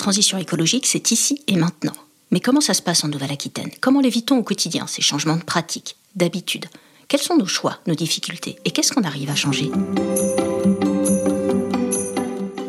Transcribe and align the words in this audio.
transition 0.00 0.38
écologique, 0.38 0.86
c'est 0.86 1.10
ici 1.10 1.42
et 1.46 1.56
maintenant. 1.56 1.92
Mais 2.30 2.40
comment 2.40 2.62
ça 2.62 2.72
se 2.72 2.80
passe 2.80 3.04
en 3.04 3.08
Nouvelle-Aquitaine? 3.08 3.70
Comment 3.82 4.00
les 4.00 4.08
vit-on 4.08 4.38
au 4.38 4.42
quotidien, 4.42 4.86
ces 4.86 5.02
changements 5.02 5.36
de 5.36 5.44
pratiques, 5.44 5.96
d'habitudes? 6.16 6.66
Quels 7.06 7.20
sont 7.20 7.36
nos 7.36 7.46
choix, 7.46 7.78
nos 7.86 7.94
difficultés? 7.94 8.56
Et 8.64 8.70
qu'est-ce 8.70 8.92
qu'on 8.92 9.04
arrive 9.04 9.28
à 9.28 9.34
changer? 9.34 9.70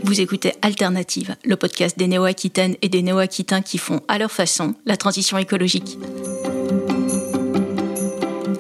Vous 0.04 0.20
écoutez 0.20 0.52
Alternative, 0.62 1.38
le 1.46 1.56
podcast 1.56 1.98
des 1.98 2.08
néo-aquitaines 2.08 2.76
et 2.82 2.90
des 2.90 3.02
néo-aquitains 3.02 3.62
qui 3.62 3.78
font 3.78 4.02
à 4.10 4.18
leur 4.18 4.32
façon 4.32 4.76
la 4.86 4.98
transition 4.98 5.38
écologique. 5.38 5.98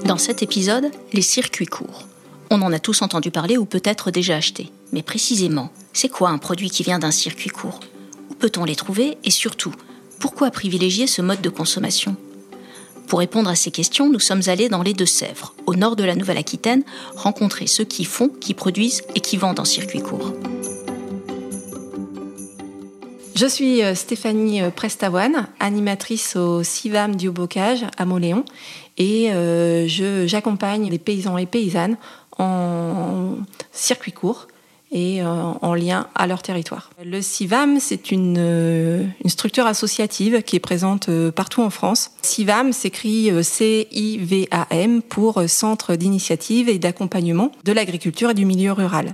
Dans 0.05 0.17
cet 0.17 0.43
épisode, 0.43 0.89
les 1.11 1.21
circuits 1.21 1.65
courts. 1.65 2.07
On 2.49 2.61
en 2.61 2.71
a 2.71 2.79
tous 2.79 3.01
entendu 3.01 3.31
parler 3.31 3.57
ou 3.57 3.65
peut-être 3.65 4.11
déjà 4.11 4.37
acheté. 4.37 4.71
Mais 4.93 5.03
précisément, 5.03 5.71
c'est 5.91 6.09
quoi 6.09 6.29
un 6.29 6.37
produit 6.37 6.69
qui 6.69 6.83
vient 6.83 6.99
d'un 6.99 7.11
circuit 7.11 7.49
court? 7.49 7.81
Peut-on 8.41 8.65
les 8.65 8.75
trouver 8.75 9.17
Et 9.23 9.31
surtout, 9.31 9.73
pourquoi 10.19 10.49
privilégier 10.49 11.05
ce 11.05 11.21
mode 11.21 11.41
de 11.41 11.49
consommation? 11.49 12.15
Pour 13.07 13.19
répondre 13.19 13.49
à 13.49 13.55
ces 13.55 13.71
questions, 13.71 14.09
nous 14.09 14.19
sommes 14.19 14.41
allés 14.47 14.67
dans 14.67 14.81
les 14.81 14.93
Deux-Sèvres, 14.93 15.53
au 15.67 15.75
nord 15.75 15.95
de 15.95 16.03
la 16.03 16.15
Nouvelle-Aquitaine, 16.15 16.83
rencontrer 17.15 17.67
ceux 17.67 17.83
qui 17.83 18.03
font, 18.03 18.29
qui 18.29 18.53
produisent 18.53 19.03
et 19.15 19.19
qui 19.19 19.37
vendent 19.37 19.59
en 19.59 19.65
circuit 19.65 20.01
court. 20.01 20.33
Je 23.35 23.45
suis 23.45 23.83
euh, 23.83 23.95
Stéphanie 23.95 24.61
euh, 24.61 24.71
Prestavoine, 24.71 25.47
animatrice 25.59 26.35
au 26.35 26.63
CIVAM 26.63 27.15
du 27.15 27.29
Bocage 27.29 27.85
à 27.97 28.05
Moléon 28.05 28.43
et 28.97 29.31
euh, 29.31 29.87
j'accompagne 30.27 30.89
les 30.89 30.99
paysans 30.99 31.37
et 31.37 31.45
paysannes 31.45 31.97
en 32.37 33.37
circuit 33.71 34.11
court 34.11 34.47
et 34.91 35.23
en 35.23 35.73
lien 35.73 36.07
à 36.15 36.27
leur 36.27 36.41
territoire. 36.41 36.89
Le 37.03 37.21
CIVAM, 37.21 37.79
c'est 37.79 38.11
une, 38.11 39.11
structure 39.27 39.65
associative 39.65 40.43
qui 40.43 40.57
est 40.57 40.59
présente 40.59 41.09
partout 41.31 41.61
en 41.61 41.69
France. 41.69 42.11
CIVAM 42.21 42.73
s'écrit 42.73 43.31
C-I-V-A-M 43.43 45.01
pour 45.01 45.43
Centre 45.47 45.95
d'initiative 45.95 46.67
et 46.67 46.77
d'accompagnement 46.79 47.51
de 47.63 47.71
l'agriculture 47.71 48.31
et 48.31 48.33
du 48.33 48.45
milieu 48.45 48.73
rural. 48.73 49.13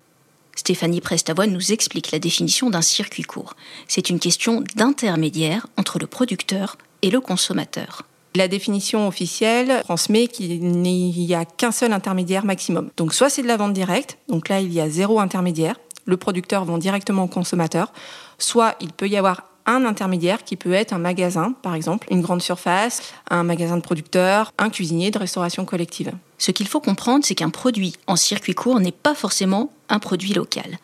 Stéphanie 0.58 1.02
Prestavoine 1.02 1.52
nous 1.52 1.72
explique 1.72 2.12
la 2.12 2.20
définition 2.20 2.70
d'un 2.70 2.82
circuit 2.82 3.24
court. 3.24 3.56
C'est 3.88 4.10
une 4.10 4.20
question 4.20 4.64
d'intermédiaire 4.76 5.68
entre 5.78 6.00
le 6.00 6.08
producteur 6.08 6.78
et 7.04 7.12
le 7.12 7.22
consommateur. 7.22 8.04
La 8.36 8.48
définition 8.48 9.08
officielle 9.08 9.82
transmet 9.84 10.28
qu'il 10.28 10.62
n'y 10.62 11.34
a 11.34 11.46
qu'un 11.46 11.72
seul 11.72 11.94
intermédiaire 11.94 12.46
maximum. 12.46 12.90
Donc 12.98 13.14
soit 13.14 13.30
c'est 13.30 13.42
de 13.42 13.48
la 13.48 13.58
vente 13.58 13.74
directe, 13.74 14.18
donc 14.28 14.50
là 14.50 14.60
il 14.60 14.72
y 14.74 14.80
a 14.80 14.90
zéro 14.90 15.20
intermédiaire, 15.20 15.76
le 16.06 16.18
producteur 16.18 16.66
vend 16.66 16.78
directement 16.78 17.24
au 17.24 17.28
consommateur, 17.28 17.92
soit 18.38 18.76
il 18.80 18.94
peut 18.94 19.08
y 19.08 19.18
avoir 19.18 19.44
un 19.68 19.86
intermédiaire 19.86 20.44
qui 20.44 20.56
peut 20.56 20.72
être 20.72 20.94
un 20.94 20.98
magasin, 20.98 21.54
par 21.62 21.76
exemple, 21.76 22.08
une 22.10 22.22
grande 22.22 22.42
surface, 22.42 23.14
un 23.30 23.44
magasin 23.44 23.76
de 23.76 23.82
producteurs, 23.82 24.54
un 24.58 24.70
cuisinier 24.70 25.12
de 25.12 25.20
restauration 25.20 25.66
collective. 25.66 26.14
Ce 26.38 26.52
qu'il 26.52 26.68
faut 26.68 26.80
comprendre, 26.80 27.26
c'est 27.26 27.36
qu'un 27.36 27.50
produit 27.50 27.94
en 28.08 28.16
circuit 28.16 28.56
court 28.56 28.80
n'est 28.80 28.94
pas 28.94 29.14
forcément 29.14 29.72
un 29.90 30.00
produit 30.00 30.34
local. 30.34 30.78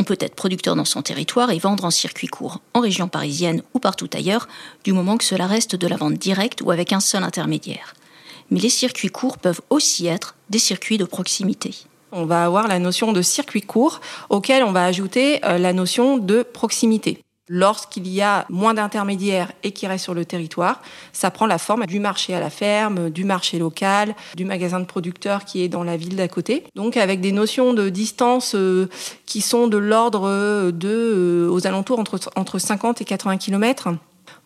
On 0.00 0.02
peut 0.02 0.16
être 0.18 0.34
producteur 0.34 0.76
dans 0.76 0.86
son 0.86 1.02
territoire 1.02 1.50
et 1.50 1.58
vendre 1.58 1.84
en 1.84 1.90
circuit 1.90 2.26
court, 2.26 2.62
en 2.72 2.80
région 2.80 3.06
parisienne 3.06 3.62
ou 3.74 3.80
partout 3.80 4.08
ailleurs, 4.14 4.48
du 4.82 4.94
moment 4.94 5.18
que 5.18 5.24
cela 5.24 5.46
reste 5.46 5.76
de 5.76 5.86
la 5.86 5.98
vente 5.98 6.14
directe 6.14 6.62
ou 6.62 6.70
avec 6.70 6.94
un 6.94 7.00
seul 7.00 7.22
intermédiaire. 7.22 7.92
Mais 8.50 8.60
les 8.60 8.70
circuits 8.70 9.10
courts 9.10 9.36
peuvent 9.36 9.60
aussi 9.68 10.06
être 10.06 10.36
des 10.48 10.58
circuits 10.58 10.96
de 10.96 11.04
proximité. 11.04 11.74
On 12.12 12.24
va 12.24 12.46
avoir 12.46 12.66
la 12.66 12.78
notion 12.78 13.12
de 13.12 13.20
circuit 13.20 13.60
court 13.60 14.00
auquel 14.30 14.64
on 14.64 14.72
va 14.72 14.86
ajouter 14.86 15.44
euh, 15.44 15.58
la 15.58 15.74
notion 15.74 16.16
de 16.16 16.44
proximité. 16.44 17.20
Lorsqu'il 17.52 18.06
y 18.06 18.22
a 18.22 18.46
moins 18.48 18.74
d'intermédiaires 18.74 19.50
et 19.64 19.72
qui 19.72 19.88
restent 19.88 20.04
sur 20.04 20.14
le 20.14 20.24
territoire, 20.24 20.80
ça 21.12 21.32
prend 21.32 21.46
la 21.46 21.58
forme 21.58 21.84
du 21.86 21.98
marché 21.98 22.32
à 22.32 22.38
la 22.38 22.48
ferme, 22.48 23.10
du 23.10 23.24
marché 23.24 23.58
local, 23.58 24.14
du 24.36 24.44
magasin 24.44 24.78
de 24.78 24.84
producteurs 24.84 25.44
qui 25.44 25.64
est 25.64 25.68
dans 25.68 25.82
la 25.82 25.96
ville 25.96 26.14
d'à 26.14 26.28
côté. 26.28 26.62
Donc 26.76 26.96
avec 26.96 27.20
des 27.20 27.32
notions 27.32 27.74
de 27.74 27.88
distance 27.88 28.54
euh, 28.54 28.88
qui 29.26 29.40
sont 29.40 29.66
de 29.66 29.78
l'ordre 29.78 30.70
de 30.70 30.88
euh, 30.88 31.50
aux 31.50 31.66
alentours 31.66 31.98
entre, 31.98 32.20
entre 32.36 32.60
50 32.60 33.00
et 33.00 33.04
80 33.04 33.38
kilomètres 33.38 33.88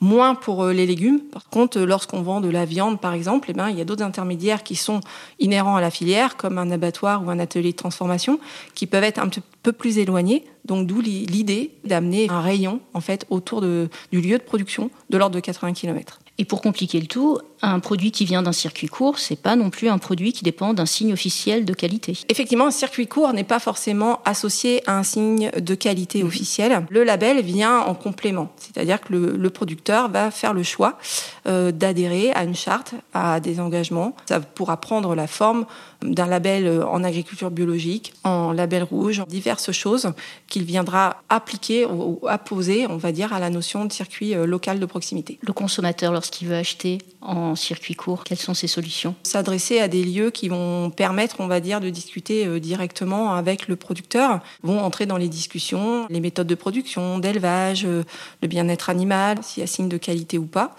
moins 0.00 0.34
pour 0.34 0.64
euh, 0.64 0.72
les 0.72 0.86
légumes. 0.86 1.20
Par 1.20 1.48
contre, 1.48 1.80
lorsqu'on 1.80 2.22
vend 2.22 2.40
de 2.40 2.48
la 2.48 2.64
viande, 2.64 3.00
par 3.00 3.14
exemple, 3.14 3.50
eh 3.50 3.54
ben, 3.54 3.70
il 3.70 3.78
y 3.78 3.80
a 3.80 3.84
d'autres 3.84 4.04
intermédiaires 4.04 4.62
qui 4.62 4.76
sont 4.76 5.00
inhérents 5.38 5.76
à 5.76 5.80
la 5.80 5.90
filière, 5.90 6.36
comme 6.36 6.58
un 6.58 6.70
abattoir 6.70 7.24
ou 7.24 7.30
un 7.30 7.38
atelier 7.38 7.72
de 7.72 7.76
transformation, 7.76 8.38
qui 8.74 8.86
peuvent 8.86 9.04
être 9.04 9.18
un 9.18 9.28
peu 9.62 9.72
plus 9.72 9.98
éloignés. 9.98 10.44
Donc, 10.64 10.86
d'où 10.86 11.00
l'idée 11.00 11.72
d'amener 11.84 12.28
un 12.30 12.40
rayon, 12.40 12.80
en 12.94 13.00
fait, 13.00 13.26
autour 13.30 13.60
du 13.60 13.88
lieu 14.12 14.38
de 14.38 14.42
production 14.42 14.90
de 15.10 15.18
l'ordre 15.18 15.34
de 15.34 15.40
80 15.40 15.74
km. 15.74 16.20
Et 16.38 16.44
pour 16.44 16.60
compliquer 16.60 17.00
le 17.00 17.06
tout, 17.06 17.38
un 17.62 17.80
produit 17.80 18.10
qui 18.10 18.24
vient 18.24 18.42
d'un 18.42 18.52
circuit 18.52 18.88
court, 18.88 19.18
c'est 19.18 19.40
pas 19.40 19.56
non 19.56 19.70
plus 19.70 19.88
un 19.88 19.98
produit 19.98 20.32
qui 20.32 20.42
dépend 20.44 20.74
d'un 20.74 20.86
signe 20.86 21.12
officiel 21.12 21.64
de 21.64 21.72
qualité. 21.72 22.18
Effectivement, 22.28 22.66
un 22.66 22.72
circuit 22.72 23.06
court 23.06 23.32
n'est 23.32 23.44
pas 23.44 23.58
forcément 23.58 24.20
associé 24.24 24.82
à 24.88 24.98
un 24.98 25.02
signe 25.02 25.50
de 25.50 25.74
qualité 25.74 26.22
mhm. 26.22 26.28
officiel. 26.28 26.86
Le 26.90 27.04
label 27.04 27.40
vient 27.40 27.78
en 27.78 27.94
complément, 27.94 28.52
c'est-à-dire 28.58 29.00
que 29.00 29.12
le, 29.14 29.50
producteur 29.50 30.10
va 30.10 30.32
faire 30.32 30.52
le 30.52 30.64
choix 30.64 30.98
euh, 31.46 31.70
d'adhérer 31.70 32.32
à 32.32 32.42
une 32.42 32.56
charte, 32.56 32.94
à 33.12 33.38
des 33.38 33.60
engagements. 33.60 34.16
Ça 34.26 34.40
pourra 34.40 34.80
prendre 34.80 35.14
la 35.14 35.28
forme 35.28 35.64
d'un 36.02 36.26
label 36.26 36.66
euh, 36.66 36.86
en 36.86 37.04
agriculture 37.04 37.50
biologique, 37.50 38.12
en 38.24 38.52
label 38.52 38.82
rouge, 38.82 39.22
diverses 39.28 39.70
choses 39.70 40.12
qu'il 40.48 40.64
viendra 40.64 41.22
appliquer 41.28 41.86
ou 41.86 42.20
apposer, 42.26 42.86
on 42.88 42.96
va 42.96 43.12
dire, 43.12 43.32
à 43.32 43.38
la 43.38 43.50
notion 43.50 43.84
de 43.84 43.92
circuit 43.92 44.34
euh, 44.34 44.44
local 44.44 44.80
de 44.80 44.86
proximité. 44.86 45.38
Le 45.40 45.52
consommateur, 45.52 46.12
lorsqu'il 46.24 46.48
veut 46.48 46.56
acheter 46.56 46.98
en 47.20 47.54
circuit 47.54 47.94
court, 47.94 48.24
quelles 48.24 48.38
sont 48.38 48.54
ses 48.54 48.66
solutions 48.66 49.14
S'adresser 49.24 49.80
à 49.80 49.88
des 49.88 50.02
lieux 50.02 50.30
qui 50.30 50.48
vont 50.48 50.88
permettre, 50.88 51.36
on 51.40 51.46
va 51.46 51.60
dire, 51.60 51.82
de 51.82 51.90
discuter 51.90 52.46
euh, 52.46 52.58
directement 52.60 53.34
avec 53.34 53.68
le 53.68 53.76
producteur, 53.76 54.40
vont 54.62 54.80
entrer 54.80 55.04
dans 55.04 55.18
les 55.18 55.28
discussions, 55.28 56.06
les 56.08 56.20
méthodes 56.20 56.46
de 56.46 56.54
production, 56.54 57.18
d'élevage, 57.18 57.84
le 57.84 58.48
bien-être 58.48 58.88
animal, 58.88 59.36
s'il 59.42 59.60
y 59.60 59.64
a 59.64 59.66
signe 59.66 59.90
de 59.90 59.98
qualité 59.98 60.38
ou 60.38 60.46
pas. 60.46 60.74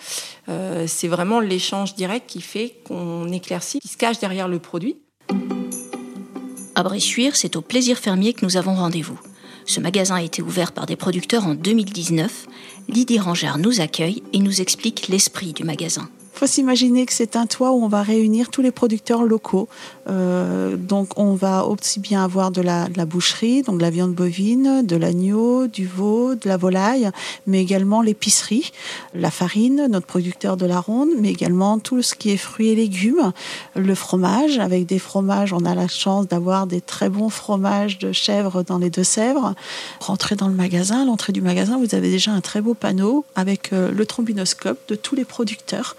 C'est 0.87 1.07
vraiment 1.07 1.39
l'échange 1.39 1.95
direct 1.95 2.27
qui 2.27 2.41
fait 2.41 2.75
qu'on 2.85 3.31
éclaircit, 3.31 3.79
qui 3.79 3.87
se 3.87 3.97
cache 3.97 4.19
derrière 4.19 4.47
le 4.47 4.59
produit. 4.59 4.97
À 6.75 6.83
Bressuire, 6.83 7.35
c'est 7.35 7.55
au 7.55 7.61
Plaisir 7.61 7.97
Fermier 7.97 8.33
que 8.33 8.45
nous 8.45 8.57
avons 8.57 8.75
rendez-vous. 8.75 9.19
Ce 9.65 9.79
magasin 9.79 10.15
a 10.15 10.21
été 10.21 10.43
ouvert 10.43 10.71
par 10.71 10.85
des 10.85 10.95
producteurs 10.95 11.47
en 11.47 11.55
2019. 11.55 12.47
Lydie 12.87 13.19
Rangère 13.19 13.57
nous 13.57 13.81
accueille 13.81 14.21
et 14.31 14.39
nous 14.39 14.61
explique 14.61 15.07
l'esprit 15.07 15.53
du 15.53 15.63
magasin. 15.63 16.07
Il 16.35 16.39
faut 16.39 16.47
s'imaginer 16.47 17.05
que 17.05 17.13
c'est 17.13 17.35
un 17.35 17.47
toit 17.47 17.71
où 17.71 17.83
on 17.83 17.87
va 17.87 18.03
réunir 18.03 18.49
tous 18.49 18.61
les 18.61 18.71
producteurs 18.71 19.23
locaux. 19.23 19.67
Euh, 20.07 20.75
donc 20.77 21.17
on 21.17 21.33
va 21.33 21.65
aussi 21.65 21.99
bien 21.99 22.23
avoir 22.23 22.51
de 22.51 22.61
la, 22.61 22.87
boucherie, 23.05 23.63
donc 23.63 23.77
de 23.77 23.81
la 23.81 23.89
viande 23.89 24.13
bovine, 24.13 24.85
de 24.85 24.95
l'agneau, 24.95 25.67
du 25.67 25.87
veau, 25.87 26.35
de 26.35 26.47
la 26.47 26.57
volaille, 26.57 27.09
mais 27.47 27.61
également 27.61 28.01
l'épicerie, 28.01 28.71
la 29.13 29.31
farine, 29.31 29.87
notre 29.89 30.05
producteur 30.05 30.57
de 30.57 30.65
la 30.65 30.79
ronde, 30.79 31.09
mais 31.19 31.31
également 31.31 31.79
tout 31.79 32.01
ce 32.01 32.15
qui 32.15 32.31
est 32.31 32.37
fruits 32.37 32.69
et 32.69 32.75
légumes, 32.75 33.31
le 33.75 33.95
fromage. 33.95 34.59
Avec 34.59 34.85
des 34.85 34.99
fromages, 34.99 35.53
on 35.53 35.65
a 35.65 35.75
la 35.75 35.87
chance 35.87 36.27
d'avoir 36.27 36.67
des 36.67 36.81
très 36.81 37.09
bons 37.09 37.29
fromages 37.29 37.97
de 37.97 38.11
chèvre 38.11 38.63
dans 38.63 38.77
les 38.77 38.89
Deux-Sèvres. 38.89 39.55
Rentrez 39.99 40.35
dans 40.35 40.47
le 40.47 40.53
magasin, 40.53 41.01
à 41.01 41.05
l'entrée 41.05 41.33
du 41.33 41.41
magasin, 41.41 41.77
vous 41.77 41.95
avez 41.95 42.09
déjà 42.09 42.31
un 42.31 42.41
très 42.41 42.61
beau 42.61 42.73
panneau 42.73 43.25
avec 43.35 43.73
euh, 43.73 43.91
le 43.91 44.05
trombinoscope 44.05 44.79
de 44.87 44.95
tous 44.95 45.15
les 45.15 45.25
producteurs 45.25 45.95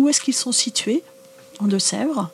où 0.00 0.08
est-ce 0.08 0.22
qu'ils 0.22 0.34
sont 0.34 0.52
situés? 0.52 1.02
En 1.58 1.66
Deux-Sèvres 1.66 2.30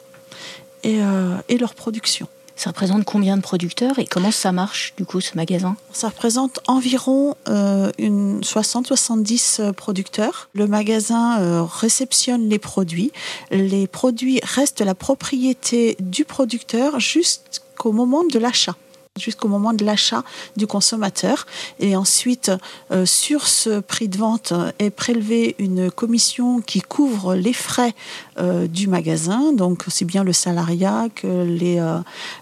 et, 0.86 1.02
euh, 1.02 1.36
et 1.48 1.58
leur 1.58 1.74
production. 1.74 2.28
Ça 2.54 2.70
représente 2.70 3.04
combien 3.04 3.36
de 3.36 3.42
producteurs 3.42 3.98
et 3.98 4.06
comment 4.06 4.30
ça 4.30 4.50
marche 4.50 4.94
du 4.96 5.04
coup 5.04 5.20
ce 5.20 5.36
magasin? 5.36 5.76
Ça 5.92 6.08
représente 6.08 6.60
environ 6.66 7.36
euh, 7.48 7.90
60-70 7.98 9.60
euh, 9.60 9.72
producteurs. 9.72 10.48
Le 10.54 10.66
magasin 10.66 11.38
euh, 11.38 11.62
réceptionne 11.62 12.48
les 12.48 12.58
produits. 12.58 13.12
Les 13.50 13.86
produits 13.86 14.40
restent 14.42 14.80
la 14.80 14.94
propriété 14.94 15.98
du 16.00 16.24
producteur 16.24 16.98
jusqu'au 16.98 17.92
moment 17.92 18.24
de 18.24 18.38
l'achat 18.38 18.74
jusqu'au 19.18 19.48
moment 19.48 19.72
de 19.72 19.84
l'achat 19.84 20.24
du 20.56 20.66
consommateur. 20.66 21.46
Et 21.80 21.96
ensuite, 21.96 22.50
euh, 22.90 23.06
sur 23.06 23.46
ce 23.46 23.80
prix 23.80 24.08
de 24.08 24.18
vente 24.18 24.52
est 24.78 24.90
prélevée 24.90 25.54
une 25.58 25.90
commission 25.90 26.60
qui 26.60 26.80
couvre 26.80 27.34
les 27.34 27.52
frais 27.52 27.94
euh, 28.38 28.66
du 28.66 28.88
magasin, 28.88 29.52
donc 29.52 29.84
aussi 29.86 30.04
bien 30.04 30.24
le 30.24 30.32
salariat 30.32 31.06
que 31.14 31.44
les, 31.44 31.78
euh, 31.78 31.98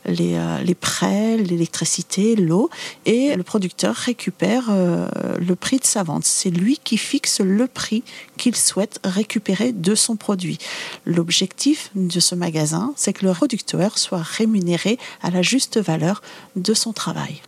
les, 0.06 0.38
les, 0.64 0.74
prêts, 0.74 1.36
l'électricité, 1.36 2.36
l'eau. 2.36 2.70
Et 3.06 3.34
le 3.34 3.42
producteur 3.42 3.94
récupère 3.94 4.64
le 4.70 5.54
prix 5.54 5.78
de 5.78 5.84
sa 5.84 6.02
vente. 6.02 6.24
C'est 6.24 6.50
lui 6.50 6.78
qui 6.82 6.96
fixe 6.96 7.40
le 7.40 7.66
prix 7.66 8.02
qu'il 8.44 8.56
souhaite 8.56 9.00
récupérer 9.04 9.72
de 9.72 9.94
son 9.94 10.16
produit. 10.16 10.58
L'objectif 11.06 11.90
de 11.94 12.20
ce 12.20 12.34
magasin, 12.34 12.92
c'est 12.94 13.14
que 13.14 13.24
le 13.24 13.32
producteur 13.32 13.96
soit 13.96 14.20
rémunéré 14.20 14.98
à 15.22 15.30
la 15.30 15.40
juste 15.40 15.78
valeur 15.80 16.20
de 16.54 16.74
son 16.74 16.92
travail. 16.92 17.40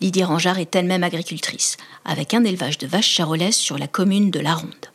Lydie 0.00 0.24
Rangeard 0.24 0.58
est 0.58 0.74
elle-même 0.74 1.04
agricultrice, 1.04 1.76
avec 2.06 2.32
un 2.32 2.42
élevage 2.44 2.78
de 2.78 2.86
vaches 2.86 3.10
charolaises 3.10 3.54
sur 3.54 3.76
la 3.76 3.86
commune 3.86 4.30
de 4.30 4.40
La 4.40 4.54
Ronde. 4.54 4.93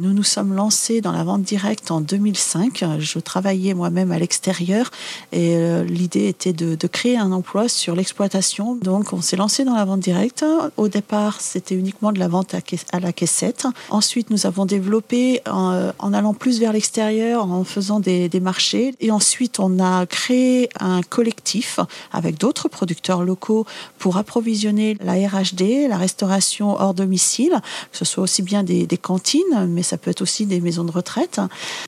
Nous 0.00 0.14
nous 0.14 0.22
sommes 0.22 0.54
lancés 0.54 1.02
dans 1.02 1.12
la 1.12 1.24
vente 1.24 1.42
directe 1.42 1.90
en 1.90 2.00
2005. 2.00 2.84
Je 2.98 3.18
travaillais 3.18 3.74
moi-même 3.74 4.12
à 4.12 4.18
l'extérieur 4.18 4.90
et 5.30 5.56
euh, 5.56 5.84
l'idée 5.84 6.26
était 6.26 6.54
de, 6.54 6.74
créer 6.86 7.18
un 7.18 7.32
emploi 7.32 7.68
sur 7.68 7.94
l'exploitation. 7.94 8.76
Donc 8.76 9.12
on 9.12 9.20
s'est 9.20 9.36
lancé 9.36 9.62
dans 9.62 9.74
la 9.74 9.84
vente 9.84 10.00
directe. 10.00 10.42
Au 10.78 10.88
départ, 10.88 11.42
c'était 11.42 11.74
uniquement 11.74 12.12
de 12.12 12.18
la 12.18 12.28
vente 12.28 12.54
à, 12.54 13.00
la 13.00 13.12
caissette. 13.12 13.66
Ensuite, 13.90 14.30
nous 14.30 14.46
avons 14.46 14.64
développé 14.64 15.42
en, 15.46 15.92
allant 16.14 16.32
plus 16.32 16.60
vers 16.60 16.72
l'extérieur, 16.72 17.44
en 17.44 17.64
faisant 17.64 18.00
des, 18.00 18.30
des, 18.30 18.40
marchés. 18.40 18.94
Et 19.00 19.10
ensuite, 19.10 19.60
on 19.60 19.80
a 19.80 20.06
créé 20.06 20.70
un 20.80 21.02
collectif 21.02 21.78
avec 22.10 22.38
d'autres 22.38 22.68
producteurs 22.68 23.22
locaux 23.22 23.66
pour 23.98 24.16
approvisionner 24.16 24.96
la 25.02 25.12
RHD, 25.12 25.88
la 25.90 25.98
restauration 25.98 26.70
hors 26.80 26.94
domicile, 26.94 27.60
que 27.92 27.98
ce 27.98 28.06
soit 28.06 28.22
aussi 28.22 28.40
bien 28.40 28.62
des, 28.62 28.86
des 28.86 28.96
cantines, 28.96 29.66
mais 29.68 29.82
ça 29.90 29.98
peut 29.98 30.10
être 30.10 30.22
aussi 30.22 30.46
des 30.46 30.60
maisons 30.60 30.84
de 30.84 30.92
retraite. 30.92 31.40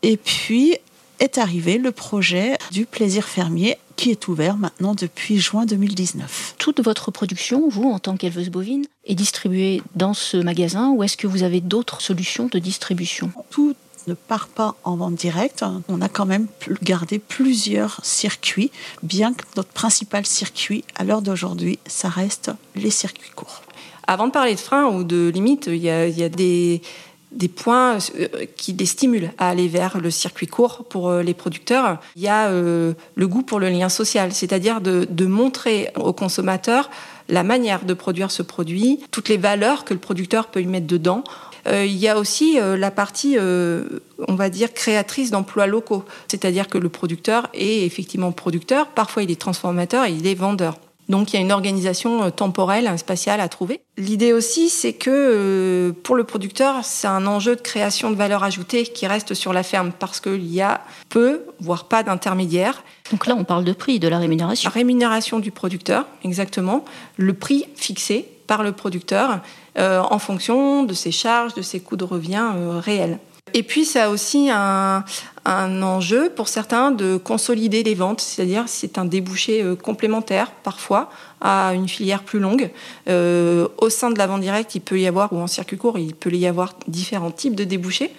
Et 0.03 0.17
puis 0.17 0.77
est 1.21 1.39
arrivé 1.39 1.79
le 1.79 1.93
projet 1.93 2.59
du 2.73 2.85
plaisir 2.85 3.29
fermier 3.29 3.79
qui 3.95 4.11
est 4.11 4.27
ouvert 4.27 4.57
maintenant 4.57 4.97
depuis 4.97 5.39
juin 5.39 5.67
2019. 5.67 6.57
Toute 6.59 6.81
votre 6.81 7.13
production, 7.13 7.69
vous, 7.69 7.89
en 7.89 8.01
tant 8.01 8.17
qu'éleveuse 8.17 8.51
bovine, 8.51 8.85
est 9.05 9.15
distribuée 9.15 9.83
dans 9.95 10.15
ce 10.15 10.37
magasin 10.37 10.91
ou 10.91 11.05
est-ce 11.05 11.17
que 11.17 11.29
vous 11.29 11.45
avez 11.45 11.61
d'autres 11.61 12.01
solutions 12.01 12.49
de 12.51 12.59
distribution? 12.59 13.31
Tout 13.51 13.77
ne 14.09 14.15
part 14.15 14.49
pas 14.49 14.75
en 14.83 14.97
vente 14.97 15.15
directe. 15.15 15.65
On 15.89 16.01
a 16.01 16.09
quand 16.09 16.27
même 16.27 16.49
gardé 16.83 17.21
plusieurs 17.21 18.01
circuits, 18.03 18.73
bien 19.05 19.33
que 19.33 19.45
notre 19.57 19.71
principal 19.71 20.27
circuit 20.27 20.83
à 20.97 21.05
l'heure 21.05 21.23
d'aujourd'hui, 21.23 21.79
ça 21.87 22.09
reste 22.09 22.51
les 22.75 22.91
circuits 22.91 23.31
courts. 23.37 23.63
Avant 24.09 24.27
de 24.27 24.33
parler 24.33 24.57
de 24.57 24.61
freins 24.61 24.87
ou 24.87 25.05
de 25.05 25.31
limites, 25.33 25.69
il 25.69 25.77
y 25.77 25.89
a, 25.89 26.09
il 26.09 26.19
y 26.19 26.25
a 26.25 26.29
des 26.29 26.83
des 27.32 27.49
points 27.49 27.99
euh, 28.19 28.46
qui 28.56 28.73
les 28.73 28.87
stimulent 28.87 29.31
à 29.38 29.49
aller 29.49 29.69
vers 29.69 29.99
le 29.99 30.11
circuit 30.11 30.46
court 30.46 30.84
pour 30.88 31.08
euh, 31.08 31.23
les 31.23 31.34
producteurs. 31.34 31.99
Il 32.17 32.23
y 32.23 32.29
a 32.29 32.49
euh, 32.49 32.93
le 33.14 33.29
goût 33.29 33.43
pour 33.43 33.61
le 33.61 33.69
lien 33.69 33.88
social, 33.88 34.32
c'est-à-dire 34.32 34.81
de, 34.81 35.26
montrer 35.26 35.88
aux 35.96 36.12
consommateurs 36.12 36.90
la 37.29 37.43
manière 37.43 37.84
de 37.84 37.94
produire 37.94 38.31
ce 38.31 38.43
produit, 38.43 39.00
toutes 39.11 39.29
les 39.29 39.37
valeurs 39.37 39.84
que 39.84 39.94
le 39.94 40.00
producteur 40.00 40.49
peut 40.49 40.61
y 40.61 40.67
mettre 40.67 40.87
dedans. 40.87 41.23
il 41.67 41.96
y 41.96 42.08
a 42.08 42.19
aussi 42.19 42.58
la 42.58 42.90
partie, 42.90 43.38
on 43.38 44.34
va 44.34 44.50
dire, 44.50 44.75
créatrice 44.75 45.31
d'emplois 45.31 45.69
locaux, 45.69 46.05
c'est-à-dire 46.29 46.67
que 46.69 46.79
le 46.79 46.88
producteur 46.88 47.49
est 47.55 47.87
effectivement 47.87 48.32
producteur, 48.32 48.88
parfois 48.88 49.23
il 49.23 49.31
est 49.31 49.40
transformateur 49.40 50.05
et 50.05 50.12
il 50.12 50.26
est 50.26 50.34
vendeur. 50.34 50.76
Donc 51.12 51.32
il 51.32 51.37
y 51.37 51.38
a 51.38 51.43
une 51.43 51.53
organisation 51.53 52.23
euh, 52.23 52.31
temporelle, 52.31 52.91
spatiale 52.99 53.43
à 53.43 53.49
trouver. 53.49 53.82
L'idée 53.99 54.32
aussi, 54.32 54.70
c'est 54.70 54.94
que 54.94 55.11
euh, 55.11 55.93
pour 55.93 56.17
le 56.17 56.25
producteur, 56.25 56.76
c'est 56.85 57.06
un 57.06 57.26
enjeu 57.26 57.55
de 57.55 57.61
création 57.61 58.11
de 58.11 58.17
valeur 58.17 58.43
ajoutée 58.43 58.85
qui 58.85 59.06
reste 59.06 59.35
sur 59.35 59.53
la 59.53 59.62
ferme 59.62 59.93
parce 59.93 60.20
qu'il 60.20 60.50
y 60.50 60.62
a 60.62 60.81
peu, 61.11 61.43
voire 61.61 61.85
pas 61.85 62.03
d'intermédiaires. 62.03 62.82
Donc 63.11 63.26
là, 63.26 63.35
on 63.37 63.44
parle 63.44 63.64
de 63.64 63.75
prix, 63.75 63.99
de 63.99 64.09
la 64.09 64.19
rémunération. 64.19 64.70
La 64.70 64.73
rémunération 64.73 65.38
du 65.38 65.50
producteur, 65.50 66.06
exactement. 66.25 66.82
Le 67.19 67.35
prix 67.35 67.67
fixé 67.76 68.26
par 68.47 68.62
le 68.62 68.73
producteur 68.73 69.41
euh, 69.79 70.00
en 70.00 70.19
fonction 70.19 70.82
de 70.82 70.94
ses 70.94 71.12
charges, 71.12 71.53
de 71.53 71.62
ses 71.62 71.81
coûts 71.81 71.97
de 71.99 72.05
revient 72.05 72.49
réels. 72.81 73.19
Et 73.55 73.62
puis, 73.62 73.85
ça 73.85 74.05
a 74.05 74.09
aussi 74.09 74.50
un, 74.50 75.05
enjeu 75.44 76.31
pour 76.31 76.49
certains 76.49 76.91
de 76.93 77.17
consolider 77.17 77.83
les 77.83 77.94
ventes, 77.94 78.21
c'est-à-dire 78.21 78.65
c'est 78.67 78.97
un 78.99 79.05
débouché 79.05 79.62
euh, 79.62 79.75
complémentaire 79.75 80.53
parfois 80.62 81.11
à 81.41 81.75
une 81.75 81.89
filière 81.89 82.23
plus 82.23 82.39
longue. 82.39 82.71
Euh, 83.09 83.67
au 83.79 83.91
sein 83.91 84.11
de 84.11 84.19
la 84.19 84.29
vente 84.29 84.41
directe, 84.41 84.77
il 84.77 84.81
peut 84.81 85.00
y 85.00 85.06
avoir, 85.06 85.33
ou 85.33 85.39
en 85.39 85.49
circuit 85.49 85.77
court, 85.77 85.99
il 85.99 86.15
peut 86.15 86.31
y 86.31 86.47
avoir 86.47 86.77
différents 86.87 87.33
types 87.33 87.56
de 87.56 87.65
débouchés, 87.65 88.12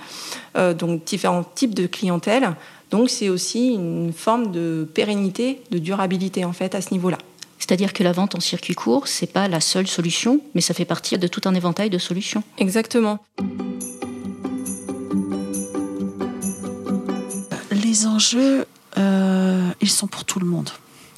euh, 0.57 0.73
donc 0.73 1.05
différents 1.05 1.43
types 1.43 1.73
de 1.73 1.87
clientèle. 1.87 2.55
Donc 2.91 3.09
c'est 3.09 3.29
aussi 3.29 3.69
une 3.69 4.11
forme 4.13 4.51
de 4.51 4.87
pérennité, 4.93 5.61
de 5.71 5.79
durabilité 5.79 6.43
en 6.43 6.53
fait 6.53 6.75
à 6.75 6.81
ce 6.81 6.91
niveau-là. 6.91 7.17
C'est-à-dire 7.57 7.93
que 7.93 8.03
la 8.03 8.11
vente 8.11 8.35
en 8.35 8.41
circuit 8.41 8.75
court, 8.75 9.07
c'est 9.07 9.31
pas 9.31 9.47
la 9.47 9.61
seule 9.61 9.87
solution, 9.87 10.41
mais 10.53 10.59
ça 10.61 10.73
fait 10.73 10.83
partie 10.83 11.17
de 11.17 11.27
tout 11.27 11.41
un 11.45 11.55
éventail 11.55 11.89
de 11.89 11.97
solutions. 11.97 12.43
Exactement. 12.57 13.19
Les 17.93 18.07
enjeux, 18.07 18.65
euh, 18.97 19.71
ils 19.79 19.89
sont 19.89 20.07
pour 20.07 20.25
tout 20.25 20.39
le 20.39 20.47
monde. 20.47 20.71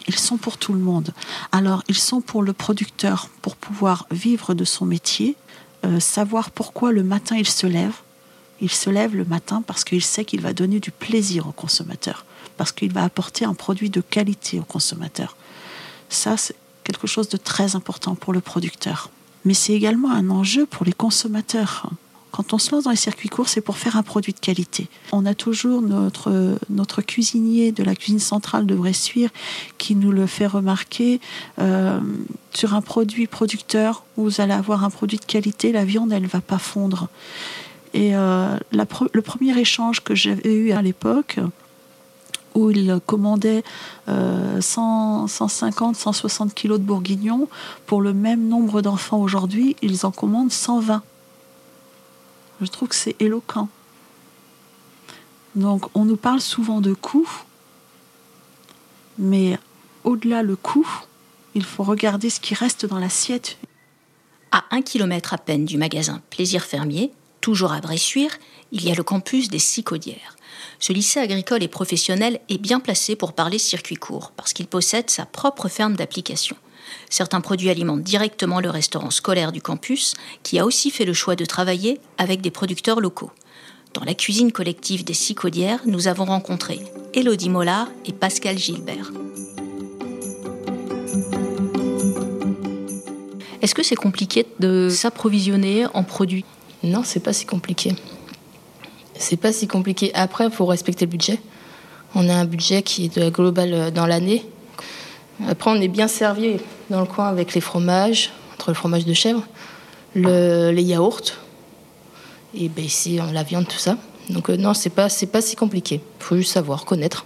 Ils 0.10 0.19
sont 0.19 0.36
pour 0.36 0.57
tout 0.57 0.74
le 0.74 0.80
monde. 0.80 1.13
Alors, 1.54 1.81
ils 1.88 1.98
sont 1.98 2.19
pour 2.19 2.44
le 2.44 2.51
producteur, 2.51 3.30
pour 3.42 3.56
pouvoir 3.56 4.07
vivre 4.12 4.54
de 4.54 4.66
son 4.66 4.86
métier, 4.86 5.38
euh, 5.86 6.01
savoir 6.01 6.51
pourquoi 6.51 6.92
le 6.92 7.01
matin 7.01 7.38
il 7.38 7.48
se 7.48 7.66
lève. 7.66 7.94
Il 8.60 8.69
se 8.69 8.89
lève 8.89 9.16
le 9.16 9.24
matin 9.24 9.63
parce 9.66 9.86
qu'il 9.86 10.04
sait 10.04 10.25
qu'il 10.25 10.42
va 10.42 10.51
donner 10.51 10.81
du 10.81 10.92
plaisir 10.92 11.48
au 11.48 11.54
consommateur, 11.54 12.25
parce 12.57 12.74
qu'il 12.74 12.92
va 12.92 13.06
apporter 13.06 13.45
un 13.45 13.54
produit 13.54 13.89
de 13.89 14.01
qualité 14.01 14.60
au 14.60 14.63
consommateur. 14.63 15.38
Ça, 16.10 16.36
c'est 16.36 16.57
quelque 16.83 17.07
chose 17.07 17.30
de 17.30 17.38
très 17.38 17.78
important 17.78 18.16
pour 18.16 18.33
le 18.33 18.42
producteur. 18.42 19.12
Mais 19.45 19.54
c'est 19.54 19.74
également 19.74 20.12
un 20.12 20.30
enjeu 20.30 20.66
pour 20.66 20.86
les 20.86 20.94
consommateurs. 20.94 21.89
Quand 22.36 22.54
on 22.54 22.58
se 22.58 22.72
lance 22.72 22.84
dans 22.84 22.90
les 22.90 22.98
circuits 22.98 23.30
courts, 23.30 23.48
c'est 23.48 23.62
pour 23.62 23.78
faire 23.78 23.96
un 23.96 24.04
produit 24.04 24.34
de 24.34 24.40
qualité. 24.40 24.90
On 25.14 25.26
a 25.26 25.34
toujours 25.34 25.82
notre, 25.82 26.58
notre 26.70 27.02
cuisinier 27.02 27.72
de 27.72 27.82
la 27.82 27.96
cuisine 27.96 28.20
centrale 28.20 28.66
de 28.66 28.76
Bressuire 28.76 29.30
qui 29.78 29.96
nous 29.96 30.12
le 30.12 30.28
fait 30.28 30.46
remarquer. 30.46 31.22
Euh, 31.60 31.98
sur 32.54 32.74
un 32.74 32.82
produit 32.82 33.28
producteur, 33.28 34.04
vous 34.18 34.42
allez 34.42 34.52
avoir 34.52 34.84
un 34.84 34.90
produit 34.90 35.18
de 35.18 35.24
qualité, 35.24 35.72
la 35.72 35.86
viande, 35.86 36.12
elle 36.12 36.24
ne 36.24 36.28
va 36.28 36.42
pas 36.42 36.58
fondre. 36.58 37.08
Et 37.94 38.18
euh, 38.18 38.58
le 38.74 39.22
premier 39.22 39.58
échange 39.58 40.04
que 40.04 40.14
j'avais 40.14 40.56
eu 40.56 40.74
à 40.74 40.81
l'époque, 40.81 41.40
où 42.54 42.70
il 42.70 43.00
commandait 43.06 43.64
150, 44.60 45.96
160 45.96 46.54
kilos 46.54 46.80
de 46.80 46.84
bourguignon, 46.84 47.48
pour 47.86 48.02
le 48.02 48.12
même 48.12 48.50
nombre 48.50 48.81
d'enfants 48.81 49.22
aujourd'hui, 49.22 49.78
ils 49.81 50.06
en 50.06 50.12
commandent 50.12 50.52
120. 50.52 51.02
Je 52.62 52.68
trouve 52.68 52.90
que 52.90 52.96
c'est 52.96 53.16
éloquent. 53.22 53.68
Donc 55.56 55.86
on 55.96 56.06
nous 56.06 56.18
parle 56.18 56.42
souvent 56.42 56.81
de 56.81 56.94
coût, 56.94 57.30
mais 59.18 59.57
au-delà 60.04 60.44
le 60.44 60.56
coût, 60.56 60.88
il 61.54 61.64
faut 61.64 61.83
regarder 61.83 62.30
ce 62.30 62.40
qui 62.40 62.54
reste 62.54 62.85
dans 62.85 63.00
l'assiette. 63.00 63.57
À 64.52 64.66
un 64.71 64.81
kilomètre 64.81 65.33
à 65.33 65.38
peine 65.38 65.66
du 65.66 65.78
magasin 65.78 66.21
Plaisir 66.30 66.64
Fermier, 66.64 67.12
toujours 67.42 67.71
à 67.71 67.81
Bressuire, 67.81 68.38
il 68.71 68.83
y 68.83 68.92
a 68.92 68.95
le 68.95 69.04
campus 69.04 69.50
des 69.50 69.59
Sicaudières. 69.59 70.35
Ce 70.80 70.94
lycée 70.94 71.19
agricole 71.19 71.64
et 71.64 71.68
professionnel 71.68 72.40
est 72.50 72.57
bien 72.57 72.80
placé 72.80 73.16
pour 73.16 73.33
parler 73.33 73.57
circuit 73.57 73.95
court, 73.95 74.31
parce 74.35 74.54
qu'il 74.54 74.68
possède 74.68 75.09
sa 75.09 75.26
propre 75.26 75.68
ferme 75.68 75.95
d'application. 75.95 76.57
Certains 77.09 77.42
produits 77.42 77.69
alimentent 77.69 78.04
directement 78.04 78.59
le 78.59 78.69
restaurant 78.69 79.09
scolaire 79.09 79.52
du 79.52 79.61
campus, 79.61 80.14
qui 80.44 80.59
a 80.59 80.66
aussi 80.66 80.92
fait 80.92 81.06
le 81.06 81.14
choix 81.14 81.35
de 81.35 81.45
travailler 81.45 81.99
avec 82.18 82.42
des 82.42 82.52
producteurs 82.52 82.99
locaux. 82.99 83.31
Dans 83.94 84.04
la 84.04 84.14
cuisine 84.14 84.52
collective 84.52 85.04
des 85.04 85.14
Sicaudières, 85.14 85.80
nous 85.85 86.07
avons 86.07 86.25
rencontré 86.25 86.80
Elodie 87.14 87.49
Mollard 87.49 87.87
et 88.06 88.11
Pascal 88.11 88.57
Gilbert. 88.57 89.11
Est-ce 93.61 93.73
que 93.73 93.83
c'est 93.83 93.95
compliqué 93.95 94.45
de 94.59 94.90
s'approvisionner 94.90 95.85
en 95.94 96.04
produits? 96.04 96.45
Non, 96.83 97.04
c'est 97.04 97.21
pas 97.21 97.33
si 97.33 97.45
compliqué. 97.45 97.95
C'est 99.18 99.37
pas 99.37 99.54
si 99.54 99.68
compliqué. 99.68 100.11
Après, 100.14 100.45
il 100.45 100.52
faut 100.52 100.66
respecter 100.66 101.06
le 101.06 101.11
budget. 101.11 101.40
On 102.14 102.30
a 102.30 102.33
un 102.33 102.45
budget 102.45 102.83
qui 102.83 103.06
est 103.06 103.31
global 103.31 103.73
euh, 103.73 103.92
dans 103.92 104.06
l'année 104.06 104.45
après, 105.47 105.71
on 105.71 105.81
est 105.81 105.90
bien 105.90 106.07
servi 106.07 106.57
dans 106.89 107.01
le 107.01 107.07
coin 107.07 107.27
avec 107.27 107.54
les 107.54 107.61
fromages, 107.61 108.31
entre 108.54 108.69
le 108.69 108.75
fromage 108.75 109.06
de 109.06 109.13
chèvre, 109.13 109.44
les 110.15 110.83
yaourts, 110.83 111.33
et 112.57 112.69
ben 112.69 112.85
ici, 112.85 113.19
la 113.33 113.44
viande, 113.44 113.68
tout 113.68 113.77
ça. 113.77 113.97
Donc 114.30 114.49
euh, 114.49 114.57
non, 114.57 114.73
c'est 114.73 114.89
pas, 114.89 115.09
c'est 115.09 115.27
pas 115.27 115.42
si 115.42 115.56
compliqué. 115.56 116.01
Il 116.19 116.23
faut 116.23 116.37
juste 116.37 116.54
savoir, 116.54 116.85
connaître. 116.85 117.25